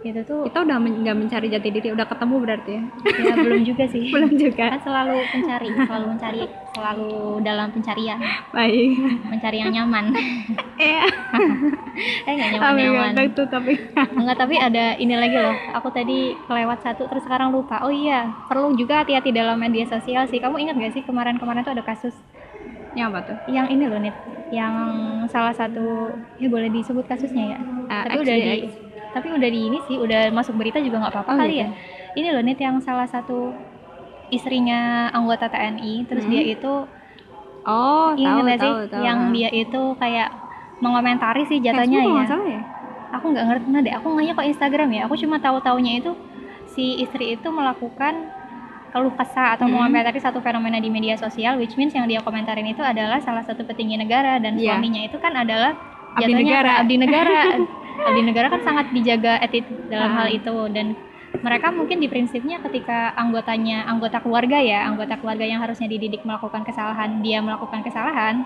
Itu 0.02 0.18
tuh 0.26 0.50
kita 0.50 0.66
udah 0.66 0.78
men- 0.82 1.06
nggak 1.06 1.14
mencari 1.14 1.48
jati 1.48 1.70
diri 1.70 1.94
udah 1.94 2.10
ketemu 2.10 2.36
berarti 2.42 2.72
ya? 2.74 2.82
Ya 3.22 3.34
belum 3.38 3.62
juga 3.62 3.86
sih. 3.86 4.10
Belum 4.14 4.32
juga. 4.34 4.66
Kan 4.74 4.82
selalu 4.82 5.18
pencari 5.30 5.68
selalu 5.72 6.06
mencari 6.10 6.42
selalu 6.74 7.12
dalam 7.46 7.68
pencarian. 7.70 8.18
Baik. 8.50 8.98
Mencari 9.30 9.58
yang 9.62 9.72
nyaman 9.72 10.06
eh 10.82 11.06
eh 12.28 12.34
nggak 12.34 12.50
nyaman 12.52 12.62
tapi 12.64 12.82
nyaman 12.82 13.10
nggak 13.14 13.28
itu 13.30 13.44
tapi 13.46 13.72
Enggak, 14.12 14.38
tapi 14.38 14.56
ada 14.58 14.86
ini 14.96 15.14
lagi 15.14 15.38
loh. 15.38 15.54
Aku 15.74 15.90
tadi 15.90 16.34
kelewat 16.46 16.82
satu 16.82 17.06
terus 17.06 17.22
sekarang 17.22 17.52
lupa. 17.52 17.82
Oh 17.82 17.94
iya, 17.94 18.28
perlu 18.46 18.74
juga 18.74 19.02
hati-hati 19.02 19.30
dalam 19.32 19.56
media 19.56 19.86
sosial 19.86 20.26
sih. 20.26 20.38
Kamu 20.38 20.58
ingat 20.58 20.76
gak 20.76 20.94
sih 20.94 21.04
kemarin-kemarin 21.04 21.62
tuh 21.62 21.74
ada 21.74 21.82
kasus 21.82 22.14
yang 22.92 23.08
apa 23.10 23.24
tuh 23.24 23.38
yang 23.48 23.68
ini 23.68 23.86
loh, 23.86 23.98
Nit. 23.98 24.16
Yang 24.52 24.74
salah 25.30 25.54
satu 25.54 26.12
ya 26.38 26.48
boleh 26.48 26.68
disebut 26.68 27.06
kasusnya 27.06 27.56
ya. 27.56 27.60
Eh, 27.88 28.04
tapi 28.08 28.18
udah 28.20 28.36
di 28.36 28.54
tapi 29.12 29.28
udah 29.28 29.50
di 29.50 29.62
ini 29.68 29.78
sih, 29.86 29.96
udah 29.96 30.32
masuk 30.32 30.56
berita 30.56 30.80
juga 30.80 31.04
nggak 31.04 31.14
apa-apa 31.14 31.32
Oh, 31.32 31.38
kali 31.38 31.56
gitu. 31.56 31.64
ya. 31.64 31.70
Ini 32.12 32.28
loh, 32.32 32.44
Nit, 32.44 32.60
yang 32.60 32.80
salah 32.80 33.06
satu 33.06 33.52
istrinya 34.28 35.12
anggota 35.12 35.48
TNI, 35.48 36.08
terus 36.08 36.24
Hmm. 36.24 36.32
dia 36.32 36.44
itu 36.48 36.74
oh 37.62 38.10
tahu 38.16 38.42
sih 38.48 38.58
tahu 38.58 38.78
tahu 38.90 39.02
yang 39.04 39.20
dia 39.30 39.50
itu 39.52 39.82
kayak 39.96 40.30
mengomentari 40.82 41.46
sih 41.46 41.58
jatuhnya 41.58 42.02
ya 42.02 42.24
salah 42.26 42.48
ya 42.50 42.62
aku 43.12 43.26
nggak 43.30 43.46
ngerti 43.46 43.66
nah 43.70 43.82
deh 43.82 43.94
aku 43.94 44.08
nganya 44.10 44.34
kok 44.34 44.48
Instagram 44.48 44.90
ya 44.92 45.02
aku 45.06 45.16
cuma 45.16 45.38
tahu 45.38 45.58
taunya 45.60 45.94
itu 45.98 46.12
si 46.68 47.00
istri 47.00 47.36
itu 47.36 47.48
melakukan 47.48 48.28
keluh 48.92 49.14
kesah 49.14 49.56
atau 49.56 49.66
Hmm. 49.66 49.80
mengomentari 49.80 50.20
satu 50.20 50.40
fenomena 50.40 50.76
di 50.76 50.90
media 50.90 51.16
sosial 51.16 51.56
which 51.56 51.76
means 51.76 51.92
yang 51.92 52.04
dia 52.06 52.20
komentarin 52.20 52.66
itu 52.66 52.82
adalah 52.82 53.20
salah 53.20 53.40
satu 53.42 53.64
petinggi 53.64 53.96
negara 53.96 54.36
dan 54.36 54.58
Iya. 54.58 54.76
suaminya 54.76 55.02
itu 55.02 55.16
kan 55.16 55.32
adalah 55.34 55.72
Abdi 56.12 56.34
negara. 56.34 56.72
abdi 56.78 56.96
negara 56.98 57.40
abdi 58.08 58.22
negara 58.22 58.48
kan 58.50 58.62
sangat 58.62 58.92
dijaga 58.92 59.40
etik 59.40 59.64
dalam 59.88 60.12
Ah. 60.12 60.16
hal 60.18 60.28
itu 60.30 60.56
dan 60.70 60.92
mereka 61.40 61.72
mungkin 61.72 62.04
di 62.04 62.12
prinsipnya 62.12 62.60
ketika 62.60 63.16
anggotanya 63.16 63.88
anggota 63.88 64.20
keluarga 64.20 64.60
ya 64.60 64.84
anggota 64.84 65.16
keluarga 65.16 65.48
yang 65.48 65.64
harusnya 65.64 65.88
dididik 65.88 66.20
melakukan 66.22 66.60
kesalahan 66.62 67.24
dia 67.24 67.40
melakukan 67.40 67.80
kesalahan 67.80 68.44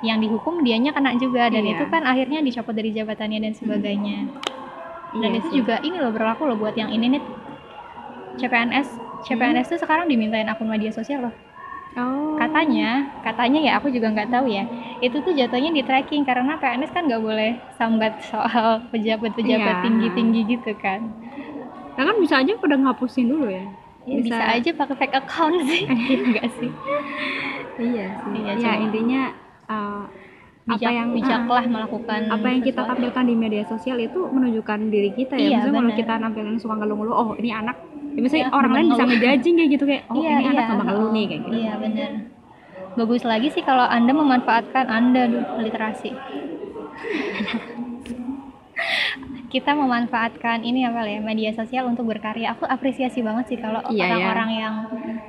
yang 0.00 0.18
dihukum 0.18 0.60
dianya 0.60 0.90
kena 0.90 1.16
juga. 1.16 1.48
Dan 1.48 1.62
Iya. 1.62 1.72
itu 1.76 1.84
kan 1.86 2.02
akhirnya 2.02 2.40
dicopot 2.40 2.72
dari 2.72 2.90
jabatannya 2.90 3.38
dan 3.40 3.52
sebagainya. 3.52 4.18
Dan 5.14 5.30
Iya 5.30 5.38
itu 5.38 5.48
sih. 5.48 5.54
juga 5.60 5.80
ini 5.80 5.96
loh 5.96 6.10
berlaku 6.10 6.44
loh 6.44 6.56
buat 6.56 6.74
yang 6.74 6.88
ini 6.88 7.16
nih. 7.16 7.22
CPNS 8.36 8.88
CPNS 9.24 9.66
tuh 9.66 9.80
sekarang 9.80 10.06
dimintain 10.06 10.44
akun 10.44 10.68
media 10.68 10.92
sosial 10.92 11.24
loh. 11.24 11.34
Oh. 11.96 12.36
Katanya 12.36 13.08
katanya 13.24 13.56
ya 13.56 13.72
aku 13.80 13.88
juga 13.88 14.12
nggak 14.12 14.28
tahu 14.28 14.52
ya. 14.52 14.68
Itu 15.00 15.24
tuh 15.24 15.32
jatuhnya 15.32 15.72
di 15.72 15.80
tracking 15.80 16.28
karena 16.28 16.60
PNS 16.60 16.92
kan 16.92 17.08
nggak 17.08 17.22
boleh 17.24 17.56
sambat 17.80 18.20
soal 18.20 18.84
pejabat-pejabat 18.92 19.74
Iya. 19.74 19.82
tinggi-tinggi 19.82 20.40
gitu 20.46 20.76
kan. 20.76 21.08
Nah 21.96 22.04
kan 22.04 22.16
bisa 22.20 22.44
aja 22.44 22.52
pada 22.52 22.76
ngapusin 22.76 23.32
dulu 23.32 23.48
ya. 23.48 23.64
Ya, 24.06 24.22
bisa. 24.22 24.38
aja 24.38 24.70
pakai 24.70 24.94
fake 24.94 25.16
account 25.16 25.56
sih. 25.64 25.82
Enggak 26.28 26.46
sih. 26.60 26.70
Iya 27.80 28.06
sih. 28.20 28.36
Iya, 28.36 28.52
ya 28.60 28.72
intinya 28.78 29.22
uh, 29.66 30.06
apa 30.66 30.82
bijak 30.82 30.98
yang 30.98 31.14
bijaklah 31.14 31.62
melakukan 31.62 32.26
apa 32.26 32.42
yang 32.50 32.58
kita 32.58 32.82
sesuatu. 32.82 32.90
tampilkan 32.90 33.24
di 33.30 33.34
media 33.38 33.62
sosial 33.70 34.02
itu 34.02 34.26
menunjukkan 34.26 34.78
diri 34.90 35.14
kita 35.14 35.38
ya. 35.38 35.46
Iya, 35.46 35.56
Misalnya 35.62 35.78
kalau 35.78 35.94
kita 35.94 36.12
nampilin 36.18 36.58
suka 36.58 36.74
ngeluh-ngeluh, 36.74 37.14
oh 37.14 37.28
ini 37.38 37.54
anak. 37.54 37.76
Ya, 38.18 38.20
misalnya 38.24 38.46
Iya, 38.50 38.56
orang 38.56 38.72
lain 38.74 38.86
bisa 38.90 39.04
ngejudging 39.06 39.54
kayak 39.54 39.70
gitu 39.70 39.84
kayak, 39.86 40.02
oh 40.10 40.14
iya, 40.18 40.26
ini 40.26 40.42
iya. 40.42 40.50
anak 40.50 40.64
sama 40.66 40.82
ngeluh 40.90 41.08
nih 41.14 41.24
kayak 41.30 41.40
gitu. 41.46 41.54
Iya 41.54 41.72
benar. 41.78 42.10
Bagus 42.96 43.22
lagi 43.22 43.48
sih 43.54 43.62
kalau 43.62 43.86
anda 43.86 44.10
memanfaatkan 44.10 44.84
anda 44.90 45.22
literasi. 45.62 46.10
Kita 49.46 49.72
memanfaatkan 49.72 50.60
ini 50.60 50.82
apa 50.82 51.06
ya 51.06 51.20
media 51.20 51.54
sosial 51.54 51.86
untuk 51.86 52.06
berkarya. 52.06 52.52
Aku 52.52 52.66
apresiasi 52.66 53.22
banget 53.22 53.54
sih 53.54 53.58
kalau 53.58 53.78
Iya, 53.86 54.04
orang-orang 54.04 54.50
yang 54.52 54.74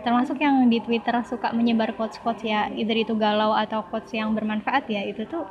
termasuk 0.01 0.37
yang 0.37 0.65
di 0.67 0.81
Twitter 0.81 1.13
suka 1.23 1.53
menyebar 1.53 1.93
quotes-quotes 1.93 2.41
ya, 2.41 2.67
either 2.73 2.97
itu 2.97 3.13
galau 3.13 3.53
atau 3.53 3.85
quotes 3.85 4.09
yang 4.11 4.33
bermanfaat 4.33 4.89
ya, 4.89 5.05
itu 5.05 5.21
tuh 5.23 5.45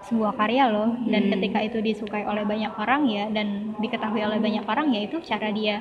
sebuah 0.00 0.34
karya 0.34 0.66
loh. 0.66 0.90
Dan 1.06 1.26
Hmm. 1.26 1.32
ketika 1.38 1.58
itu 1.60 1.78
disukai 1.78 2.22
oleh 2.22 2.42
banyak 2.42 2.72
orang 2.74 3.06
ya 3.06 3.24
dan 3.28 3.46
diketahui 3.76 4.20
oleh 4.20 4.38
banyak 4.38 4.64
orang 4.64 4.90
ya 4.90 5.00
itu 5.04 5.16
cara 5.22 5.50
dia 5.50 5.78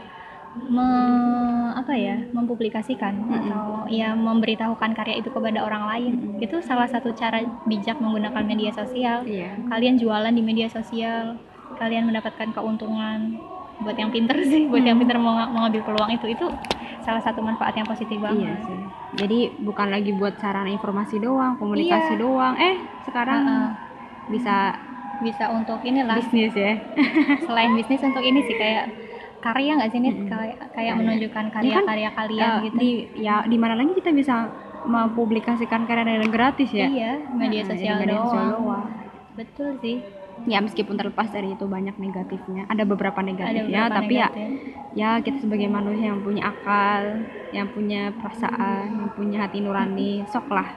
me- 0.58 1.46
apa 1.78 1.94
ya 1.94 2.18
mempublikasikan 2.34 3.14
atau 3.30 3.86
ya 3.88 4.18
memberitahukan 4.18 4.92
karya 4.94 5.22
itu 5.22 5.30
kepada 5.30 5.62
orang 5.62 5.84
lain 5.86 6.14
itu 6.42 6.58
salah 6.62 6.90
satu 6.90 7.14
cara 7.14 7.46
bijak 7.64 8.02
menggunakan 8.02 8.42
media 8.42 8.74
sosial 8.74 9.22
Iya. 9.22 9.54
kalian 9.70 10.02
jualan 10.02 10.34
di 10.34 10.42
media 10.42 10.66
sosial 10.66 11.38
kalian 11.78 12.04
mendapatkan 12.06 12.50
keuntungan 12.52 13.38
buat 13.78 13.94
yang 13.94 14.10
pinter 14.10 14.34
sih 14.42 14.66
buat 14.66 14.82
yang 14.82 14.98
pinter 14.98 15.16
mau 15.16 15.38
mengambil 15.48 15.86
peluang 15.86 16.10
itu 16.10 16.26
itu 16.28 16.46
salah 17.00 17.22
satu 17.22 17.40
manfaat 17.40 17.72
yang 17.72 17.86
positif 17.86 18.18
Iya 18.18 18.26
banget 18.26 18.58
sih. 18.66 18.80
Jadi 19.16 19.40
bukan 19.60 19.88
lagi 19.88 20.12
buat 20.12 20.36
sarana 20.36 20.68
informasi 20.68 21.18
doang, 21.18 21.56
komunikasi 21.56 22.14
Iya. 22.14 22.20
doang. 22.20 22.54
Eh, 22.58 22.76
sekarang 23.04 23.42
Heeh. 23.44 23.68
bisa 24.28 24.76
bisa 25.18 25.46
untuk 25.50 25.80
inilah 25.82 26.14
bisnis 26.16 26.52
ya. 26.52 26.74
selain 27.48 27.72
bisnis 27.74 28.02
untuk 28.02 28.22
ini 28.22 28.44
sih 28.44 28.54
kayak 28.54 28.86
karya 29.40 29.72
nggak 29.74 29.90
sih 29.90 30.00
nih 30.00 30.12
Mm-mm. 30.12 30.28
kayak 30.28 30.58
kayak 30.68 30.94
Karya. 30.94 30.94
menunjukkan 30.96 31.44
Ini 31.46 31.54
kan, 31.72 31.84
karya-karya 31.86 32.10
kalian 32.12 32.50
Eh, 32.50 32.60
gitu 32.66 32.78
Di 32.78 32.92
ya 33.16 33.36
di 33.44 33.58
mana 33.58 33.74
lagi 33.74 33.94
kita 33.94 34.10
bisa 34.12 34.36
mempublikasikan 34.84 35.86
karya 35.86 36.18
yang 36.18 36.28
gratis 36.28 36.70
ya? 36.72 36.88
iya 36.88 37.12
media 37.30 37.62
sosial 37.62 37.96
di 37.96 38.02
media 38.04 38.16
doang 38.16 38.26
sosial 38.26 38.48
doang. 38.58 38.86
betul 39.34 39.70
sih 39.78 39.96
ya 40.46 40.60
meskipun 40.62 40.96
terlepas 40.96 41.28
dari 41.32 41.58
itu 41.58 41.66
banyak 41.66 41.96
negatifnya 41.98 42.70
ada 42.70 42.84
beberapa 42.86 43.20
ada 43.20 43.28
negatifnya 43.32 43.82
beberapa 43.88 43.98
tapi 44.04 44.14
ya 44.16 44.28
negatif. 44.30 44.50
ya 44.94 45.10
kita 45.26 45.38
sebagai 45.44 45.70
manusia 45.72 46.06
yang 46.14 46.22
punya 46.22 46.44
akal 46.52 47.04
yang 47.50 47.68
punya 47.72 48.12
perasaan 48.14 48.88
yang 49.02 49.10
punya 49.16 49.38
hati 49.48 49.60
nurani 49.64 50.28
sok 50.28 50.48
lah 50.52 50.70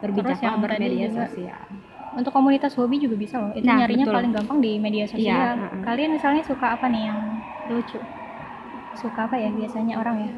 berbijaklah 0.00 0.38
yang 0.40 0.60
tadi 0.60 0.64
bermedia 0.64 1.06
juga- 1.08 1.26
sosial 1.28 1.64
untuk 2.10 2.32
komunitas 2.34 2.74
hobi 2.74 2.98
juga 2.98 3.14
bisa 3.14 3.38
loh 3.38 3.54
itu 3.54 3.62
Nah, 3.66 3.78
nyarinya 3.86 4.06
betul. 4.10 4.16
paling 4.18 4.32
gampang 4.34 4.58
di 4.58 4.72
media 4.82 5.04
sosial 5.06 5.54
Iya, 5.54 5.62
heeh. 5.62 5.82
kalian 5.86 6.10
misalnya 6.10 6.42
suka 6.42 6.66
apa 6.74 6.86
nih 6.90 7.02
yang 7.06 7.20
lucu 7.70 7.98
suka 8.98 9.30
apa 9.30 9.36
ya 9.38 9.50
biasanya 9.54 9.94
orang 10.02 10.16
ya 10.26 10.32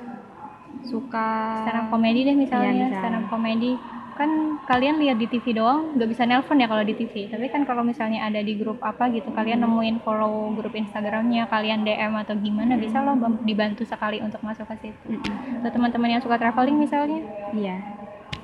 suka 0.83 1.27
stand 1.65 1.79
up 1.79 1.87
komedi 1.95 2.21
deh 2.27 2.37
misalnya 2.37 2.71
Iya, 2.71 2.79
misalnya. 2.91 2.99
stand 3.01 3.17
up 3.17 3.25
komedi 3.31 3.73
kan 4.15 4.61
kalian 4.69 5.01
lihat 5.01 5.17
di 5.17 5.27
TV 5.27 5.57
doang 5.57 5.97
nggak 5.97 6.09
bisa 6.11 6.23
nelpon 6.29 6.61
ya 6.61 6.69
kalau 6.69 6.85
di 6.85 6.95
TV 6.95 7.29
tapi 7.29 7.49
kan 7.49 7.65
kalau 7.65 7.83
misalnya 7.83 8.29
ada 8.29 8.41
di 8.41 8.55
grup 8.57 8.79
apa 8.85 9.09
gitu 9.11 9.33
kalian 9.33 9.65
nemuin 9.65 10.05
follow 10.05 10.53
grup 10.55 10.75
Instagramnya 10.77 11.49
kalian 11.49 11.83
DM 11.87 12.13
atau 12.21 12.35
gimana 12.37 12.77
bisa 12.77 13.01
loh 13.01 13.17
dibantu 13.43 13.83
sekali 13.87 14.19
untuk 14.23 14.41
masuk 14.43 14.67
ke 14.73 14.89
situ. 14.89 15.19
Atau 15.61 15.71
teman-teman 15.71 16.19
yang 16.19 16.23
suka 16.23 16.39
traveling 16.39 16.79
misalnya. 16.79 17.21
Iya. 17.53 17.77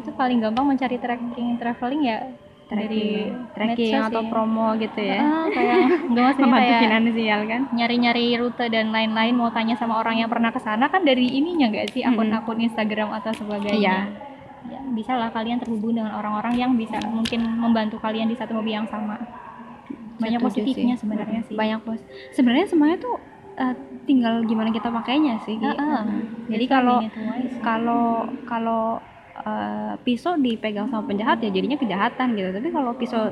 Itu 0.00 0.10
paling 0.14 0.42
gampang 0.42 0.66
mencari 0.68 0.96
tracking 1.00 1.58
traveling 1.58 2.02
ya 2.04 2.18
dari 2.68 3.32
tracking 3.56 3.56
tracking 3.56 3.92
medsos 3.96 4.08
atau 4.12 4.22
ya. 4.22 4.28
promo 4.28 4.68
gitu 4.76 5.00
ya. 5.00 5.20
Ah, 5.24 5.46
kayak 5.48 5.76
nggak 6.12 6.22
maksudnya 6.28 6.52
kayak 6.52 6.80
finansial 6.84 7.40
kan? 7.48 7.60
nyari-nyari 7.72 8.24
rute 8.36 8.66
dan 8.68 8.86
lain-lain 8.92 9.34
mau 9.34 9.48
tanya 9.48 9.74
sama 9.80 9.96
orang 9.96 10.20
yang 10.20 10.28
pernah 10.28 10.52
ke 10.52 10.60
sana 10.60 10.92
kan 10.92 11.00
dari 11.00 11.32
ininya 11.32 11.72
nggak 11.72 11.96
sih 11.96 12.04
akun-akun 12.04 12.60
Instagram 12.60 13.08
atau 13.16 13.32
sebagainya. 13.32 13.80
Iya. 13.80 13.98
Ya, 14.66 14.80
bisa 14.90 15.12
lah 15.14 15.30
kalian 15.30 15.62
terhubung 15.62 15.94
dengan 15.94 16.10
orang-orang 16.18 16.58
yang 16.58 16.72
bisa 16.74 16.98
mungkin 17.06 17.46
membantu 17.58 18.02
kalian 18.02 18.26
di 18.26 18.34
satu 18.34 18.58
hobi 18.58 18.74
yang 18.74 18.88
sama 18.90 19.14
banyak 20.18 20.42
Setuju 20.42 20.46
positifnya 20.50 20.94
sih. 20.98 21.06
sebenarnya 21.06 21.40
sih 21.46 21.54
banyak 21.54 21.80
pos 21.86 22.00
sebenarnya 22.34 22.66
semuanya 22.66 22.96
tuh 22.98 23.16
eh, 23.54 23.74
tinggal 24.08 24.42
gimana 24.48 24.72
kita 24.74 24.88
pakainya 24.90 25.38
sih. 25.46 25.60
Ah, 25.62 25.78
ah. 25.78 26.02
jadi 26.50 26.64
kalau 26.66 26.98
kalau 27.62 28.26
kalau 28.48 28.98
eh, 29.46 29.94
pisau 30.02 30.34
dipegang 30.34 30.90
sama 30.90 31.06
penjahat 31.06 31.38
ya 31.38 31.54
jadinya 31.54 31.78
kejahatan 31.78 32.34
gitu 32.34 32.50
tapi 32.50 32.68
kalau 32.74 32.90
pisau 32.98 33.30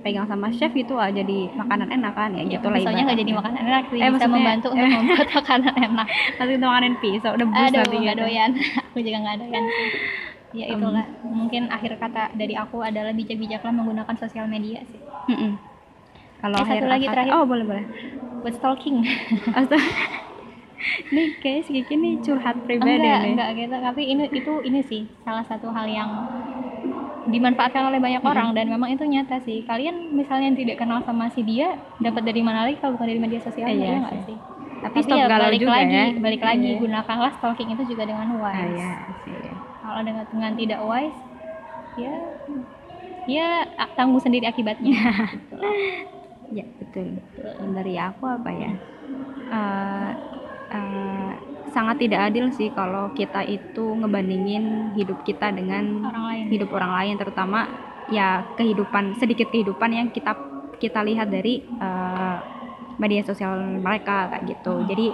dipegang 0.00 0.24
sama 0.24 0.48
chef 0.48 0.72
itu 0.72 0.96
ah, 0.96 1.12
jadi 1.12 1.52
makanan 1.52 1.92
enak 1.92 2.12
kan 2.16 2.32
ya, 2.32 2.40
ya, 2.40 2.56
gitu 2.56 2.66
lah 2.66 2.80
misalnya 2.80 3.02
nggak 3.04 3.20
jadi 3.20 3.32
makanan 3.36 3.62
enak 3.68 3.84
sih 3.92 3.98
Eh, 4.00 4.08
bisa 4.08 4.26
membantu 4.26 4.66
untuk 4.72 4.88
membuat 4.96 5.28
makanan 5.28 5.74
enak. 5.76 6.06
Nanti 6.40 6.52
itu 6.56 6.64
makanan 6.64 6.92
pisau 6.98 7.32
debus 7.36 7.60
aduh 7.60 7.76
nanti 7.76 7.96
nggak 8.00 8.16
gitu. 8.16 8.24
doyan. 8.24 8.50
Aku 8.88 8.98
juga 8.98 9.18
nggak 9.20 9.36
doyan 9.38 9.64
sih. 9.68 9.88
Ya 10.50 10.66
itulah. 10.66 11.04
Mungkin 11.22 11.62
akhir 11.68 11.92
kata 11.94 12.22
dari 12.34 12.56
aku 12.56 12.80
adalah 12.80 13.12
bijak-bijaklah 13.12 13.70
menggunakan 13.70 14.16
sosial 14.16 14.48
media 14.48 14.80
sih. 14.82 14.98
Mm-mm. 15.28 15.60
kalau 16.40 16.56
Eh, 16.56 16.66
satu 16.66 16.86
lagi 16.88 17.06
terakhir. 17.06 17.32
oh 17.36 17.44
boleh 17.44 17.62
boleh. 17.62 17.84
Buat 18.40 18.54
stalking. 18.56 19.04
Astaga. 19.60 19.84
nih 21.12 21.36
kayak 21.38 21.68
si 21.68 21.76
Kiki 21.76 21.92
nih 21.94 22.24
curhat 22.24 22.56
pribadi 22.64 22.98
enggak 22.98 23.20
nih. 23.20 23.32
enggak 23.36 23.50
gitu. 23.54 23.76
Tapi 23.76 24.02
ini 24.08 24.24
itu 24.32 24.52
ini 24.64 24.80
sih 24.80 25.02
salah 25.20 25.44
satu 25.44 25.68
hal 25.68 25.84
yang 25.84 26.08
dimanfaatkan 27.26 27.84
oleh 27.92 28.00
banyak 28.00 28.22
orang 28.24 28.56
dan 28.56 28.66
memang 28.72 28.90
itu 28.96 29.04
nyata 29.04 29.42
sih. 29.44 29.62
Kalian 29.68 30.12
misalnya 30.16 30.50
tidak 30.56 30.80
kenal 30.80 31.04
sama 31.04 31.28
si 31.34 31.44
dia 31.44 31.76
dapat 32.00 32.22
dari 32.24 32.40
mana 32.40 32.64
lagi 32.66 32.80
kalau 32.80 32.96
bukan 32.96 33.08
dari 33.12 33.20
media 33.22 33.40
sosial 33.44 33.68
Iya 33.68 33.84
ya 33.84 33.96
nggak 34.04 34.16
sih. 34.26 34.38
tapi 34.80 35.04
tapi 35.04 35.12
ya 35.12 35.24
balik 35.28 35.60
juga 35.60 35.72
lagi 35.76 35.92
ya. 35.92 36.04
balik 36.24 36.40
lagi 36.40 36.68
Iya. 36.72 36.80
gunakanlah 36.80 37.30
stalking 37.36 37.68
itu 37.76 37.82
juga 37.92 38.02
dengan 38.08 38.28
Ah, 38.32 38.40
wise 38.40 38.72
iya 38.72 38.92
sih. 39.28 39.40
Kalau 39.84 40.00
dengan 40.00 40.24
dengan 40.32 40.52
tidak 40.56 40.80
wise 40.88 41.20
ya 42.00 42.12
ya 43.28 43.48
a- 43.78 43.92
tanggung 43.96 44.22
sendiri 44.22 44.46
akibatnya. 44.48 44.96
Ya 46.50 46.66
betul. 46.82 47.22
Dan 47.62 47.70
dari 47.78 47.94
aku 47.94 48.26
apa 48.26 48.50
ya? 48.50 48.70
Eh, 49.54 50.10
eh, 50.74 51.30
sangat 51.70 52.02
tidak 52.02 52.30
adil 52.30 52.50
sih 52.54 52.68
kalau 52.74 53.10
kita 53.14 53.42
itu 53.46 53.96
ngebandingin 53.96 54.94
hidup 54.94 55.22
kita 55.26 55.50
dengan 55.54 56.04
orang 56.06 56.24
lain. 56.30 56.44
hidup 56.50 56.70
orang 56.74 56.92
lain 57.00 57.14
terutama 57.16 57.60
ya 58.10 58.44
kehidupan 58.58 59.16
sedikit 59.16 59.48
kehidupan 59.54 59.90
yang 59.94 60.08
kita 60.10 60.34
kita 60.82 61.00
lihat 61.06 61.30
dari 61.30 61.62
eh, 61.62 62.36
media 63.00 63.22
sosial 63.24 63.56
mereka 63.80 64.28
kayak 64.28 64.44
gitu. 64.56 64.74
Jadi 64.84 65.06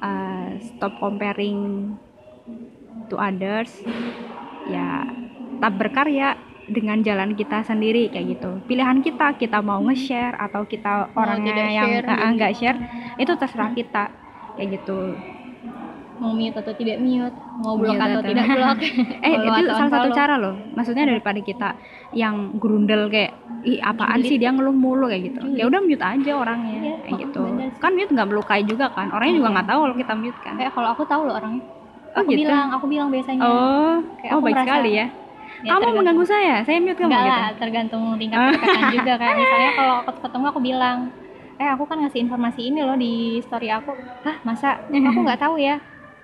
eh, 0.00 0.48
stop 0.70 0.96
comparing 1.02 1.92
to 3.10 3.18
others 3.18 3.70
ya 4.70 5.04
tetap 5.60 5.76
berkarya 5.76 6.40
dengan 6.70 7.02
jalan 7.02 7.34
kita 7.34 7.66
sendiri 7.66 8.08
kayak 8.08 8.38
gitu. 8.38 8.50
Pilihan 8.70 9.02
kita 9.02 9.34
kita 9.36 9.58
mau 9.60 9.82
nge-share 9.84 10.38
atau 10.38 10.62
kita 10.64 11.10
orangnya 11.18 11.68
yang 11.68 11.90
share, 11.90 12.06
eh, 12.06 12.14
gitu. 12.14 12.34
nggak 12.38 12.52
share 12.56 12.78
itu 13.18 13.32
terserah 13.34 13.70
kita 13.74 14.04
kayak 14.54 14.68
gitu 14.80 15.18
mau 16.20 16.30
mute 16.30 16.52
atau 16.54 16.72
tidak 16.72 16.98
mute 16.98 17.32
mau 17.56 17.74
blok 17.74 17.90
Mute 17.90 18.02
atau 18.02 18.12
atau- 18.14 18.28
tidak 18.28 18.46
blok 18.54 18.76
eh 19.18 19.34
follow 19.34 19.56
itu 19.56 19.70
salah 19.70 19.90
satu 19.90 20.08
cara 20.12 20.34
loh. 20.36 20.54
Maksudnya 20.70 21.04
daripada 21.06 21.40
kita 21.40 21.68
yang 22.12 22.34
grundel 22.54 23.08
kayak 23.08 23.32
ih 23.62 23.76
apaan 23.78 24.20
sih 24.20 24.36
dia 24.36 24.50
ngeluh 24.50 24.72
mulu 24.72 25.04
kayak 25.06 25.22
gitu. 25.26 25.40
Ya 25.54 25.64
udah 25.64 25.80
mute 25.80 26.00
aja 26.02 26.32
orangnya 26.34 26.76
Iya, 26.78 26.94
kayak 27.02 27.16
gitu. 27.22 27.40
bener 27.42 27.68
kan 27.74 27.92
mute 27.92 28.10
nggak 28.10 28.28
melukai 28.28 28.62
juga 28.62 28.86
kan? 28.90 29.08
Orangnya 29.08 29.34
juga 29.34 29.48
Iya. 29.48 29.54
nggak 29.56 29.68
tahu 29.68 29.78
kalau 29.80 29.96
kita 29.96 30.14
mute 30.14 30.38
kan. 30.38 30.54
Kayak 30.54 30.72
kalau 30.72 30.88
aku 30.90 31.02
tahu 31.04 31.22
loh 31.24 31.34
orangnya. 31.34 31.64
Oh, 32.10 32.20
aku 32.20 32.30
gitu? 32.30 32.42
bilang 32.42 32.68
aku 32.70 32.86
bilang 32.86 33.08
biasanya. 33.08 33.40
Oh. 33.40 33.96
Kayak 34.18 34.30
oh 34.30 34.40
baik 34.40 34.54
merasa- 34.54 34.68
sekali 34.68 34.90
ya. 34.92 35.06
Ya, 35.60 35.66
kamu 35.66 35.76
tergantung. 35.78 35.96
mengganggu 35.98 36.24
saya? 36.26 36.54
Saya 36.62 36.78
mute 36.78 36.96
kamu 36.96 37.06
Enggak 37.06 37.20
gitu? 37.22 37.32
lah, 37.34 37.50
tergantung 37.54 38.02
tingkat 38.16 38.38
kedekatan 38.40 38.84
juga 38.92 39.12
kayak 39.14 39.34
misalnya 39.40 39.70
kalau 39.74 39.94
aku 40.00 40.20
ketemu 40.20 40.44
aku 40.46 40.60
bilang 40.60 40.98
eh 41.54 41.68
aku 41.68 41.84
kan 41.84 41.96
ngasih 41.98 42.20
informasi 42.22 42.60
ini 42.66 42.80
loh 42.80 42.96
di 42.96 43.12
story 43.40 43.68
aku. 43.68 43.92
Hah 44.22 44.36
masa? 44.40 44.80
Aku 44.82 45.18
nggak 45.20 45.36
tahu 45.38 45.56
ya 45.56 45.76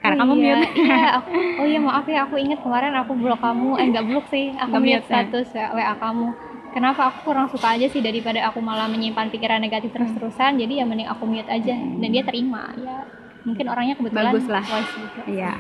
Karena 0.07 0.17
Oh 0.17 0.21
kamu 0.23 0.33
iya, 0.37 0.55
mute. 0.55 0.69
iya 0.87 1.07
aku 1.19 1.29
oh 1.35 1.67
iya 1.67 1.81
maaf 1.83 2.07
ya 2.07 2.19
aku 2.25 2.35
inget 2.37 2.59
kemarin 2.63 2.93
aku 2.95 3.13
blok 3.15 3.41
kamu. 3.41 3.71
Eh 3.77 3.87
nggak 3.91 4.05
blok 4.07 4.27
sih 4.31 4.47
aku 4.53 4.71
Nggak 4.71 4.83
mute 4.83 4.95
mute, 4.95 5.03
ya. 5.03 5.09
status 5.09 5.49
ya, 5.51 5.67
WA 5.75 5.95
kamu. 5.97 6.29
Kenapa 6.71 7.01
aku 7.09 7.19
kurang 7.25 7.49
suka 7.49 7.73
aja 7.73 7.87
sih 7.89 8.05
daripada 8.05 8.45
aku 8.45 8.61
malah 8.61 8.85
menyimpan 8.85 9.33
pikiran 9.33 9.59
negatif 9.59 9.91
terus-terusan 9.91 10.61
jadi 10.61 10.73
ya 10.81 10.85
mending 10.85 11.09
aku 11.09 11.25
mute 11.25 11.49
aja. 11.49 11.73
Dan 11.73 12.09
dia 12.09 12.23
terima 12.23 12.71
ya. 12.77 13.03
Mungkin 13.43 13.67
orangnya 13.67 13.95
kebetulan 13.95 14.31
Bagus 14.31 14.47
lah. 14.47 14.63
juga 14.63 15.23
iya. 15.27 15.53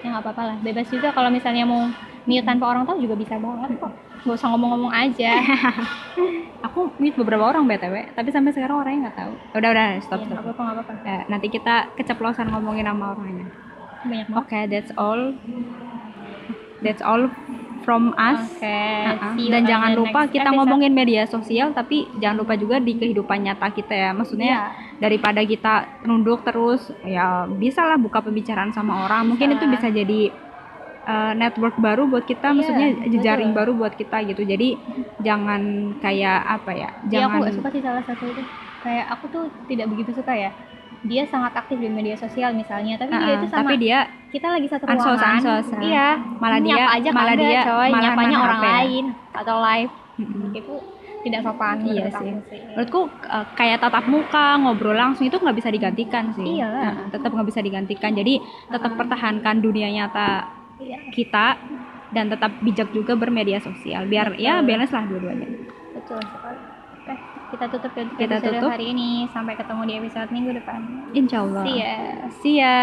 Ya 0.00 0.06
nggak 0.10 0.22
apa-apa 0.24 0.42
lah. 0.44 0.56
Bebas 0.58 0.88
juga 0.88 1.12
kalau 1.12 1.28
misalnya 1.28 1.64
mau 1.64 1.86
mute 2.24 2.42
tanpa 2.42 2.64
orang 2.66 2.84
tahu 2.84 2.98
juga 2.98 3.14
bisa 3.14 3.36
banget 3.36 3.70
kok 3.76 3.92
nggak 4.20 4.36
usah 4.36 4.48
ngomong-ngomong 4.48 4.92
aja 4.92 5.32
aku 6.66 6.92
mute 6.96 7.16
beberapa 7.16 7.40
orang 7.42 7.64
btw 7.64 8.12
tapi 8.12 8.28
sampai 8.28 8.52
sekarang 8.52 8.76
orangnya 8.78 9.08
nggak 9.08 9.16
tahu 9.16 9.32
udah 9.54 9.68
udah 9.70 9.86
stop 10.00 10.18
Iya, 10.18 10.26
stop 10.28 10.36
nggak 10.36 10.54
apa-apa 10.76 10.92
Eh, 11.02 11.22
nanti 11.26 11.46
kita 11.48 11.74
keceplosan 11.94 12.48
ngomongin 12.48 12.84
sama 12.84 13.12
orangnya 13.12 13.48
banyak 14.00 14.26
banget 14.26 14.40
Oke, 14.40 14.60
that's 14.66 14.92
all. 14.94 15.22
That's 16.80 17.04
all 17.04 17.28
from 17.82 18.16
us. 18.16 18.40
Oke, 18.50 18.80
see 19.36 19.48
you 19.48 19.52
Dan 19.52 19.68
jangan 19.68 19.92
lupa 19.92 20.24
kita 20.24 20.48
episode. 20.48 20.56
ngomongin 20.56 20.92
media 20.94 21.24
sosial, 21.26 21.72
tapi 21.72 22.08
jangan 22.16 22.40
lupa 22.40 22.56
juga 22.56 22.80
di 22.80 22.96
kehidupan 22.96 23.44
nyata 23.44 23.68
kita 23.68 23.92
ya. 23.92 24.10
Maksudnya 24.10 24.48
Iya. 24.48 24.64
daripada 24.98 25.40
kita 25.42 25.74
nunduk 26.04 26.40
terus, 26.40 26.80
ya 27.02 27.44
bisalah 27.46 27.96
buka 27.96 28.20
pembicaraan 28.20 28.72
sama 28.72 29.04
orang. 29.04 29.28
Mungkin 29.28 29.52
itu 29.52 29.64
bisa 29.66 29.88
jadi 29.90 30.32
uh, 31.02 31.32
network 31.32 31.76
baru 31.76 32.04
buat 32.04 32.24
kita, 32.24 32.46
Iya, 32.46 32.54
maksudnya 32.54 32.88
jejaring 33.08 33.50
betul. 33.50 33.58
baru 33.58 33.72
buat 33.74 33.94
kita 33.94 34.16
gitu. 34.24 34.42
Jadi 34.42 34.68
jangan 35.18 35.62
kayak 35.98 36.38
apa 36.50 36.70
ya? 36.72 36.88
Iya, 37.02 37.10
Jangan 37.18 37.28
aku 37.30 37.44
gak 37.44 37.56
suka 37.56 37.68
sih 37.70 37.82
salah 37.82 38.02
satu 38.02 38.24
itu 38.26 38.42
kayak 38.80 39.06
aku 39.10 39.24
tuh 39.28 39.44
tidak 39.66 39.86
begitu 39.88 40.10
suka 40.14 40.32
ya 40.32 40.50
dia 41.00 41.24
sangat 41.24 41.52
aktif 41.54 41.76
di 41.76 41.88
media 41.88 42.12
sosial 42.14 42.52
misalnya 42.52 42.96
tapi 42.96 43.08
dia 43.10 43.24
Uh-uh, 43.26 43.36
itu 43.38 43.46
sama 43.48 43.60
tapi 43.62 43.74
dia 43.78 43.98
kita 44.28 44.46
lagi 44.50 44.68
satu 44.68 44.84
ansos, 44.84 45.04
ruangan 45.06 45.32
ansos, 45.34 45.66
uh. 45.70 45.80
iya 45.80 46.08
Malah 46.36 46.58
dia- 46.60 46.88
aja 46.90 47.08
malah 47.10 47.34
kagak, 47.34 47.40
dia 47.42 47.60
coy 47.62 47.88
malah 47.88 48.02
nyapanya 48.02 48.36
orang 48.38 48.60
ya. 48.60 48.68
lain 48.70 49.04
atau 49.32 49.56
live 49.62 49.92
Mm-mm. 50.18 50.48
itu 50.52 50.74
tidak 51.20 51.40
sopan 51.42 51.76
Iya 51.82 52.04
sih. 52.10 52.32
sih. 52.42 52.60
menurutku 52.70 53.00
uh, 53.22 53.46
kayak 53.50 53.80
tatap 53.80 54.04
muka 54.06 54.56
ngobrol 54.56 54.92
langsung 54.92 55.24
itu 55.24 55.36
nggak 55.36 55.56
bisa 55.56 55.68
digantikan 55.68 56.24
sih 56.32 56.56
Iyalah. 56.56 56.80
Nah, 56.82 56.94
tetap 57.08 57.30
nggak 57.30 57.48
bisa 57.48 57.60
digantikan 57.60 58.10
jadi 58.12 58.34
tetap 58.66 58.92
pertahankan 58.94 59.56
dunia 59.58 59.88
nyata 59.90 60.28
Iya, 60.28 60.59
kita 61.10 61.58
dan 62.10 62.26
tetap 62.26 62.50
bijak 62.60 62.90
juga 62.90 63.14
bermedia 63.14 63.62
sosial 63.62 64.06
biar 64.06 64.34
ya 64.34 64.58
Betul. 64.58 64.66
balance 64.66 64.92
lah 64.92 65.04
dua-duanya. 65.06 65.48
Betul. 65.94 66.20
Sekali 66.22 66.60
Oke, 67.00 67.16
kita 67.56 67.64
tutup 67.72 67.92
Kita 67.96 68.36
episode 68.36 68.60
tutup. 68.60 68.70
hari 68.76 68.92
ini. 68.92 69.24
Sampai 69.32 69.56
ketemu 69.56 69.82
di 69.88 69.94
episode 70.04 70.28
minggu 70.28 70.50
depan. 70.52 70.80
Insya 71.16 71.38
Allah. 71.40 71.62
See 71.64 71.76
ya. 71.80 71.94
See 72.44 72.56
ya 72.60 72.76